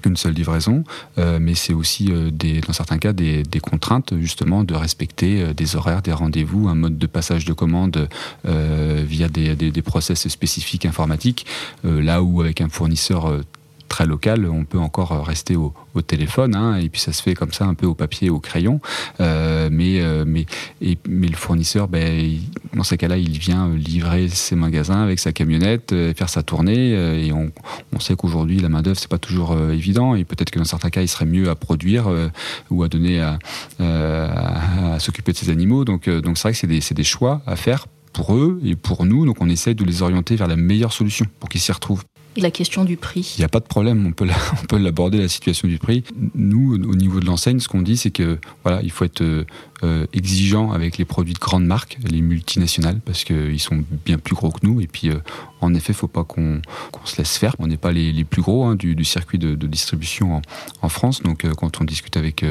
qu'une 0.00 0.16
seule 0.16 0.34
livraison, 0.34 0.84
euh, 1.18 1.38
mais 1.40 1.54
c'est 1.54 1.72
aussi 1.72 2.08
euh, 2.10 2.30
dans 2.66 2.72
certains 2.72 2.98
cas 2.98 3.12
des, 3.12 3.44
contraintes 3.60 4.14
justement 4.18 4.64
de 4.64 4.74
respecter 4.74 5.42
euh, 5.42 5.52
des 5.52 5.76
horaires, 5.76 6.02
des 6.02 6.12
rendez-vous, 6.12 6.68
un 6.68 6.74
mode 6.74 6.98
de 6.98 7.06
passage 7.06 7.44
de 7.44 7.52
commande 7.52 8.08
via 8.44 9.28
des, 9.28 9.54
des, 9.54 9.70
des, 9.70 9.82
process 9.82 10.28
spécifiques 10.28 10.86
informatiques, 10.86 11.46
là 11.84 12.22
où 12.22 12.40
avec 12.40 12.60
un 12.60 12.68
fournisseur 12.68 13.42
très 13.88 14.06
local, 14.06 14.46
on 14.46 14.64
peut 14.64 14.78
encore 14.78 15.24
rester 15.24 15.56
au, 15.56 15.72
téléphone, 16.06 16.54
hein, 16.54 16.76
et 16.76 16.88
puis 16.90 17.00
ça 17.00 17.12
se 17.12 17.20
fait 17.20 17.34
comme 17.34 17.52
ça 17.52 17.64
un 17.64 17.74
peu 17.74 17.84
au 17.84 17.94
papier, 17.94 18.30
au 18.30 18.38
crayon. 18.38 18.80
Euh, 19.20 19.68
mais, 19.68 20.00
euh, 20.00 20.22
mais, 20.24 20.46
et, 20.80 20.96
mais 21.08 21.26
le 21.26 21.34
fournisseur, 21.34 21.88
ben, 21.88 22.38
dans 22.72 22.84
ces 22.84 22.96
cas-là, 22.96 23.16
il 23.16 23.36
vient 23.36 23.68
livrer 23.70 24.28
ses 24.28 24.54
magasins 24.54 25.02
avec 25.02 25.18
sa 25.18 25.32
camionnette, 25.32 25.92
euh, 25.92 26.14
faire 26.14 26.28
sa 26.28 26.44
tournée, 26.44 26.90
et 27.26 27.32
on, 27.32 27.50
on 27.92 27.98
sait 27.98 28.14
qu'aujourd'hui 28.14 28.60
la 28.60 28.68
main 28.68 28.80
d'œuvre 28.80 28.96
c'est 28.96 29.10
pas 29.10 29.18
toujours 29.18 29.58
évident, 29.72 30.14
et 30.14 30.22
peut-être 30.22 30.52
que 30.52 30.60
dans 30.60 30.64
certains 30.64 30.90
cas, 30.90 31.02
il 31.02 31.08
serait 31.08 31.26
mieux 31.26 31.50
à 31.50 31.56
produire 31.56 32.08
ou 32.70 32.84
à 32.84 32.88
donner 32.88 33.20
à, 33.20 34.98
s'occuper 35.00 35.32
de 35.32 35.36
ses 35.36 35.50
animaux. 35.50 35.84
Donc, 35.84 36.08
donc 36.08 36.38
c'est 36.38 36.42
vrai 36.42 36.52
que 36.52 36.58
c'est 36.58 36.68
des, 36.68 36.80
des 36.94 37.04
choix 37.04 37.42
à 37.44 37.56
faire 37.56 37.86
pour 38.12 38.36
eux 38.36 38.60
et 38.64 38.76
pour 38.76 39.04
nous. 39.04 39.26
Donc 39.26 39.40
on 39.40 39.48
essaie 39.48 39.74
de 39.74 39.84
les 39.84 40.02
orienter 40.02 40.36
vers 40.36 40.48
la 40.48 40.56
meilleure 40.56 40.92
solution 40.92 41.26
pour 41.40 41.48
qu'ils 41.48 41.60
s'y 41.60 41.72
retrouvent 41.72 42.04
la 42.42 42.50
question 42.50 42.84
du 42.84 42.96
prix 42.96 43.34
Il 43.36 43.40
n'y 43.40 43.44
a 43.44 43.48
pas 43.48 43.60
de 43.60 43.66
problème, 43.66 44.06
on 44.06 44.12
peut, 44.12 44.78
l'aborder 44.78 45.18
la 45.18 45.28
situation 45.28 45.68
du 45.68 45.78
prix. 45.78 46.04
Nous, 46.34 46.74
au 46.74 46.94
niveau 46.94 47.20
de 47.20 47.26
l'enseigne, 47.26 47.60
ce 47.60 47.68
qu'on 47.68 47.82
dit, 47.82 47.96
c'est 47.96 48.10
que 48.10 48.38
voilà, 48.64 48.80
il 48.82 48.90
faut 48.90 49.04
être 49.04 49.22
euh, 49.84 50.06
exigeant 50.12 50.72
avec 50.72 50.98
les 50.98 51.04
produits 51.04 51.34
de 51.34 51.38
grandes 51.38 51.66
marques, 51.66 51.98
les 52.08 52.20
multinationales, 52.20 53.00
parce 53.04 53.24
qu'ils 53.24 53.60
sont 53.60 53.84
bien 54.04 54.18
plus 54.18 54.34
gros 54.34 54.50
que 54.50 54.66
nous. 54.66 54.80
Et 54.80 54.86
puis, 54.86 55.08
euh, 55.08 55.18
en 55.60 55.74
effet, 55.74 55.92
il 55.92 55.96
ne 55.96 55.98
faut 55.98 56.08
pas 56.08 56.24
qu'on 56.24 56.60
se 57.04 57.16
laisse 57.18 57.36
faire. 57.36 57.54
On 57.58 57.66
n'est 57.66 57.76
pas 57.76 57.92
les, 57.92 58.24
plus 58.24 58.42
gros 58.42 58.64
hein, 58.64 58.74
du, 58.74 59.04
circuit 59.04 59.38
de, 59.38 59.54
distribution 59.66 60.40
en, 60.82 60.88
France. 60.88 61.22
Donc, 61.22 61.44
euh, 61.44 61.52
quand 61.54 61.80
on 61.80 61.84
discute 61.84 62.16
avec 62.16 62.44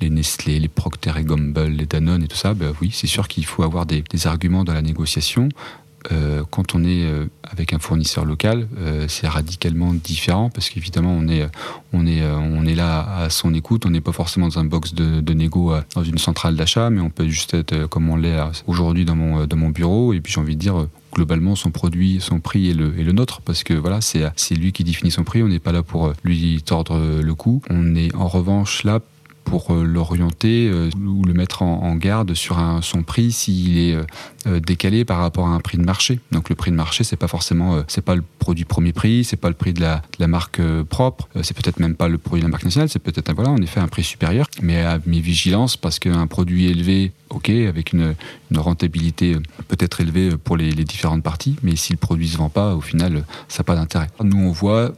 les 0.00 0.10
Nestlé, 0.10 0.58
les 0.58 0.68
Procter 0.68 1.12
et 1.18 1.24
Gamble, 1.24 1.66
les 1.66 1.86
Danone 1.86 2.22
et 2.24 2.28
tout 2.28 2.36
ça, 2.36 2.54
ben 2.54 2.72
oui, 2.80 2.90
c'est 2.92 3.06
sûr 3.06 3.28
qu'il 3.28 3.44
faut 3.44 3.62
avoir 3.62 3.86
des 3.86 4.26
arguments 4.26 4.64
dans 4.64 4.74
la 4.74 4.82
négociation 4.82 5.48
Euh, 6.10 6.42
quand 6.50 6.74
on 6.74 6.82
est 6.82 7.04
euh, 7.04 7.26
avec 7.44 7.72
un 7.72 7.78
fournisseur 7.78 8.24
local, 8.24 8.66
euh, 8.78 9.06
c'est 9.08 9.28
radicalement 9.28 9.94
différent 9.94 10.50
parce 10.50 10.68
qu'évidemment 10.68 11.12
on 11.12 11.28
est, 11.28 11.46
on, 11.92 12.06
est, 12.06 12.24
on 12.24 12.64
est 12.66 12.74
là 12.74 13.18
à 13.18 13.30
son 13.30 13.54
écoute, 13.54 13.86
on 13.86 13.90
n'est 13.90 14.00
pas 14.00 14.12
forcément 14.12 14.48
dans 14.48 14.58
un 14.58 14.64
box 14.64 14.94
de, 14.94 15.20
de 15.20 15.32
négo 15.32 15.72
dans 15.94 16.02
une 16.02 16.18
centrale 16.18 16.56
d'achat, 16.56 16.90
mais 16.90 17.00
on 17.00 17.10
peut 17.10 17.28
juste 17.28 17.54
être 17.54 17.86
comme 17.86 18.08
on 18.08 18.16
l'est 18.16 18.38
aujourd'hui 18.66 19.04
dans 19.04 19.14
mon, 19.14 19.46
dans 19.46 19.56
mon 19.56 19.70
bureau. 19.70 20.12
Et 20.12 20.20
puis 20.20 20.32
j'ai 20.32 20.40
envie 20.40 20.56
de 20.56 20.60
dire 20.60 20.86
globalement 21.14 21.54
son 21.54 21.70
produit, 21.70 22.18
son 22.20 22.40
prix 22.40 22.70
est 22.70 22.74
le, 22.74 22.98
et 22.98 23.04
le 23.04 23.12
nôtre 23.12 23.42
parce 23.42 23.62
que 23.62 23.74
voilà 23.74 24.00
c'est 24.00 24.54
lui 24.54 24.72
qui 24.72 24.82
définit 24.82 25.10
son 25.10 25.24
prix, 25.24 25.42
on 25.42 25.48
n'est 25.48 25.58
pas 25.58 25.72
là 25.72 25.82
pour 25.82 26.12
lui 26.24 26.62
tordre 26.62 26.98
le 27.20 27.34
cou. 27.34 27.62
On 27.70 27.94
est 27.94 28.14
en 28.14 28.28
revanche 28.28 28.84
là 28.84 29.00
pour 29.44 29.72
euh, 29.72 29.84
l'orienter 29.84 30.68
euh, 30.68 30.90
ou 31.04 31.24
le 31.24 31.34
mettre 31.34 31.62
en, 31.62 31.94
garde 31.96 32.34
sur 32.34 32.58
son 32.80 33.02
prix 33.02 33.32
s'il 33.32 33.78
est 33.78 33.94
euh, 34.46 34.60
décalé 34.60 35.04
par 35.04 35.18
rapport 35.18 35.46
à 35.46 35.50
un 35.50 35.60
prix 35.60 35.78
de 35.78 35.84
marché. 35.84 36.20
Donc 36.32 36.48
le 36.48 36.56
prix 36.56 36.70
de 36.70 36.76
marché, 36.76 37.04
c'est 37.04 37.16
pas 37.16 37.28
forcément, 37.28 37.82
c'est 37.86 38.00
pas 38.00 38.14
le 38.14 38.24
produit 38.38 38.64
premier 38.64 38.92
prix, 38.92 39.24
c'est 39.24 39.36
pas 39.36 39.48
le 39.48 39.54
prix 39.54 39.72
de 39.72 39.80
la, 39.80 40.02
marque 40.26 40.60
propre, 40.84 41.28
c'est 41.42 41.56
peut-être 41.56 41.78
même 41.80 41.94
pas 41.94 42.08
le 42.08 42.18
produit 42.18 42.40
de 42.40 42.46
la 42.46 42.50
marque 42.50 42.64
nationale, 42.64 42.88
c'est 42.88 42.98
peut-être 42.98 43.32
voilà 43.34 43.50
en 43.50 43.58
effet 43.58 43.80
un 43.80 43.88
prix 43.88 44.02
supérieur, 44.02 44.46
mais 44.62 44.80
à 44.80 44.98
mes 45.06 45.20
vigilances 45.20 45.76
parce 45.76 45.98
qu'un 45.98 46.26
produit 46.26 46.66
élevé, 46.66 47.12
ok, 47.30 47.50
avec 47.50 47.92
une, 47.92 48.14
rentabilité 48.54 49.36
peut-être 49.68 50.00
élevée 50.00 50.30
pour 50.36 50.56
les, 50.56 50.70
les, 50.70 50.84
différentes 50.84 51.22
parties, 51.22 51.56
mais 51.62 51.76
si 51.76 51.92
le 51.92 51.98
produit 51.98 52.28
se 52.28 52.36
vend 52.36 52.50
pas, 52.50 52.74
au 52.74 52.80
final, 52.80 53.24
ça 53.48 53.60
n'a 53.60 53.64
pas 53.64 53.74
d'intérêt. 53.74 54.08
Nous, 54.22 54.38
on 54.38 54.52
voit 54.52 54.92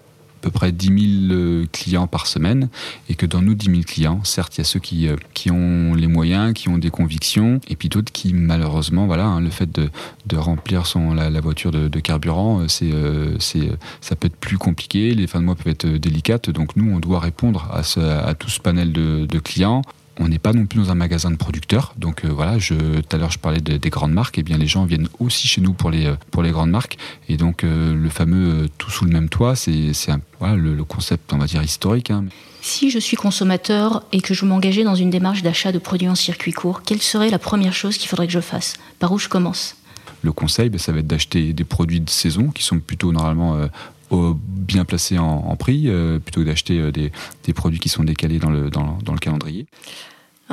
peu 0.44 0.50
près 0.50 0.72
10 0.72 1.28
000 1.28 1.32
euh, 1.32 1.64
clients 1.72 2.06
par 2.06 2.26
semaine 2.26 2.68
et 3.08 3.14
que 3.14 3.24
dans 3.24 3.40
nos 3.40 3.54
10 3.54 3.66
000 3.66 3.82
clients, 3.82 4.22
certes, 4.24 4.56
il 4.56 4.58
y 4.58 4.60
a 4.60 4.64
ceux 4.64 4.78
qui, 4.78 5.08
euh, 5.08 5.16
qui 5.32 5.50
ont 5.50 5.94
les 5.94 6.06
moyens, 6.06 6.52
qui 6.52 6.68
ont 6.68 6.76
des 6.76 6.90
convictions 6.90 7.60
et 7.66 7.76
puis 7.76 7.88
d'autres 7.88 8.12
qui, 8.12 8.34
malheureusement, 8.34 9.06
voilà, 9.06 9.24
hein, 9.24 9.40
le 9.40 9.48
fait 9.48 9.72
de, 9.72 9.88
de 10.26 10.36
remplir 10.36 10.86
son, 10.86 11.14
la, 11.14 11.40
voiture 11.40 11.70
de, 11.70 12.00
carburant, 12.00 12.60
euh, 12.60 12.68
c'est, 12.68 12.92
c'est, 13.38 13.70
ça 14.02 14.16
peut 14.16 14.26
être 14.26 14.36
plus 14.36 14.58
compliqué, 14.58 15.14
les 15.14 15.26
fins 15.26 15.40
de 15.40 15.46
mois 15.46 15.54
peuvent 15.54 15.72
être 15.72 15.86
délicates, 15.86 16.50
donc 16.50 16.76
nous, 16.76 16.92
on 16.94 17.00
doit 17.00 17.20
répondre 17.20 17.68
à, 17.72 17.82
ce, 17.82 18.00
à 18.00 18.34
tout 18.34 18.50
ce 18.50 18.60
panel 18.60 18.92
de, 18.92 19.26
de 19.26 19.38
clients 19.38 19.82
on 20.20 20.28
n'est 20.28 20.38
pas 20.38 20.52
non 20.52 20.66
plus 20.66 20.78
dans 20.78 20.90
un 20.90 20.94
magasin 20.94 21.30
de 21.30 21.36
producteurs. 21.36 21.94
Donc 21.96 22.24
euh, 22.24 22.28
voilà, 22.28 22.58
je, 22.58 22.74
tout 22.74 23.16
à 23.16 23.18
l'heure 23.18 23.30
je 23.30 23.38
parlais 23.38 23.60
des 23.60 23.90
grandes 23.90 24.12
marques. 24.12 24.38
Et 24.38 24.40
eh 24.40 24.44
bien 24.44 24.58
les 24.58 24.66
gens 24.66 24.84
viennent 24.84 25.08
aussi 25.18 25.48
chez 25.48 25.60
nous 25.60 25.72
pour 25.72 25.90
les 25.90 26.06
euh, 26.06 26.14
pour 26.30 26.42
les 26.42 26.50
grandes 26.50 26.70
marques. 26.70 26.96
Et 27.28 27.36
donc 27.36 27.64
euh, 27.64 27.94
le 27.94 28.08
fameux 28.08 28.68
tout 28.78 28.90
sous 28.90 29.04
le 29.04 29.10
même 29.10 29.28
toit, 29.28 29.56
c'est 29.56 29.92
voilà, 30.38 30.56
le, 30.56 30.84
concept 30.84 31.32
on 31.32 31.38
va 31.38 31.46
dire 31.46 31.62
historique. 31.62 32.10
Hein. 32.10 32.26
Si 32.60 32.90
je 32.90 32.98
suis 32.98 33.16
consommateur 33.16 34.04
et 34.12 34.20
que 34.20 34.34
je 34.34 34.44
m'engageais 34.44 34.84
dans 34.84 34.94
une 34.94 35.10
démarche 35.10 35.42
d'achat 35.42 35.72
de 35.72 35.78
produits 35.78 36.08
en 36.08 36.14
circuit 36.14 36.52
court, 36.52 36.82
quelle 36.82 37.02
serait 37.02 37.30
la 37.30 37.38
première 37.38 37.74
chose 37.74 37.98
qu'il 37.98 38.08
faudrait 38.08 38.26
que 38.26 38.32
je 38.32 38.40
fasse? 38.40 38.74
Par 38.98 39.12
où 39.12 39.18
je 39.18 39.28
commence? 39.28 39.76
Le 40.22 40.32
conseil, 40.32 40.70
ben, 40.70 40.78
ça 40.78 40.92
va 40.92 41.00
être 41.00 41.06
d'acheter 41.06 41.52
des 41.52 41.64
produits 41.64 42.00
de 42.00 42.08
saison 42.08 42.50
qui 42.50 42.62
sont 42.62 42.78
plutôt 42.78 43.12
normalement 43.12 43.68
bien 44.10 44.84
placés 44.84 45.18
en, 45.18 45.56
prix, 45.56 45.84
euh, 45.86 46.18
plutôt 46.18 46.40
que 46.40 46.46
d'acheter 46.46 46.78
euh, 46.78 46.90
des, 46.90 47.12
produits 47.52 47.78
qui 47.78 47.88
sont 47.88 48.04
décalés 48.04 48.38
dans 48.38 48.50
le, 48.50 48.70
dans, 48.70 48.98
le 49.12 49.18
calendrier 49.18 49.66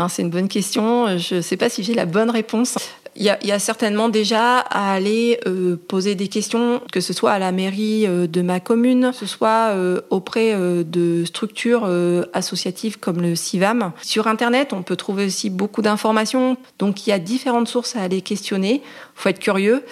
C'est 0.10 0.21
une 0.21 0.30
bonne 0.30 0.47
question. 0.47 1.17
Je 1.17 1.36
ne 1.36 1.41
sais 1.41 1.58
pas 1.58 1.69
si 1.69 1.84
j'ai 1.84 1.93
la 1.93 2.06
bonne 2.06 2.30
réponse. 2.30 2.77
Il 3.17 3.23
y, 3.23 3.51
a, 3.51 3.60
certainement 3.60 4.08
déjà 4.08 4.60
à 4.60 4.93
aller 4.93 5.38
euh, 5.45 5.75
poser 5.75 6.15
des 6.15 6.30
questions, 6.30 6.82
que 6.93 7.01
ce 7.01 7.12
soit 7.12 7.32
à 7.32 7.39
la 7.39 7.51
mairie 7.51 8.08
de 8.08 8.41
ma 8.41 8.62
commune, 8.62 9.10
que 9.12 9.17
ce 9.17 9.25
soit 9.25 9.75
auprès 10.10 10.56
de 10.56 11.25
structures 11.25 11.88
associatives 12.34 12.99
comme 12.99 13.21
le 13.21 13.36
CIVAM. 13.36 13.91
Sur 14.01 14.27
Internet, 14.27 14.71
on 14.71 14.82
peut 14.82 14.95
trouver 14.95 15.25
aussi 15.25 15.49
beaucoup 15.49 15.82
d'informations. 15.82 16.56
Donc 16.80 17.06
il 17.06 17.10
y 17.10 17.13
a 17.13 17.19
différentes 17.19 17.67
sources 17.67 17.97
à 17.97 18.01
aller 18.01 18.21
questionner. 18.21 18.82
Il 18.84 19.21
faut 19.21 19.30
être 19.30 19.39
curieux. 19.39 19.84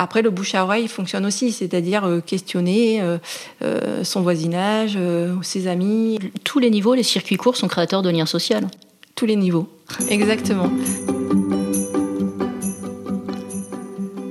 Après, 0.00 0.22
le 0.22 0.30
bouche 0.30 0.54
à 0.54 0.64
oreille 0.64 0.88
fonctionne 0.88 1.26
aussi, 1.26 1.52
c'est-à-dire 1.52 2.04
euh, 2.06 2.20
questionner 2.20 3.02
euh, 3.02 3.18
euh, 3.62 4.02
son 4.02 4.22
voisinage, 4.22 4.98
ses 5.42 5.66
amis. 5.66 6.18
Tous 6.42 6.58
les 6.58 6.70
niveaux, 6.70 6.94
les 6.94 7.02
circuits 7.02 7.36
courts 7.36 7.56
sont 7.56 7.68
créateurs 7.68 8.00
de 8.00 8.08
liens 8.08 8.24
sociaux. 8.24 8.56
Tous 9.20 9.26
les 9.26 9.36
niveaux, 9.36 9.68
exactement. 10.08 10.72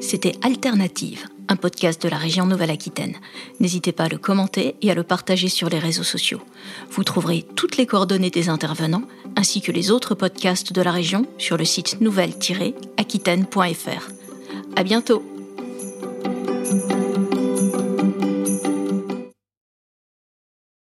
C'était 0.01 0.33
Alternative, 0.41 1.27
un 1.47 1.55
podcast 1.57 2.01
de 2.01 2.09
la 2.09 2.17
région 2.17 2.47
Nouvelle-Aquitaine. 2.47 3.13
N'hésitez 3.59 3.91
pas 3.91 4.05
à 4.05 4.09
le 4.09 4.17
commenter 4.17 4.73
et 4.81 4.89
à 4.89 4.95
le 4.95 5.03
partager 5.03 5.47
sur 5.47 5.69
les 5.69 5.77
réseaux 5.77 6.01
sociaux. 6.01 6.41
Vous 6.89 7.03
trouverez 7.03 7.45
toutes 7.55 7.77
les 7.77 7.85
coordonnées 7.85 8.31
des 8.31 8.49
intervenants 8.49 9.03
ainsi 9.35 9.61
que 9.61 9.71
les 9.71 9.91
autres 9.91 10.15
podcasts 10.15 10.73
de 10.73 10.81
la 10.81 10.91
région 10.91 11.27
sur 11.37 11.55
le 11.55 11.65
site 11.65 12.01
nouvelle-aquitaine.fr. 12.01 14.09
À 14.75 14.81
bientôt! 14.81 15.23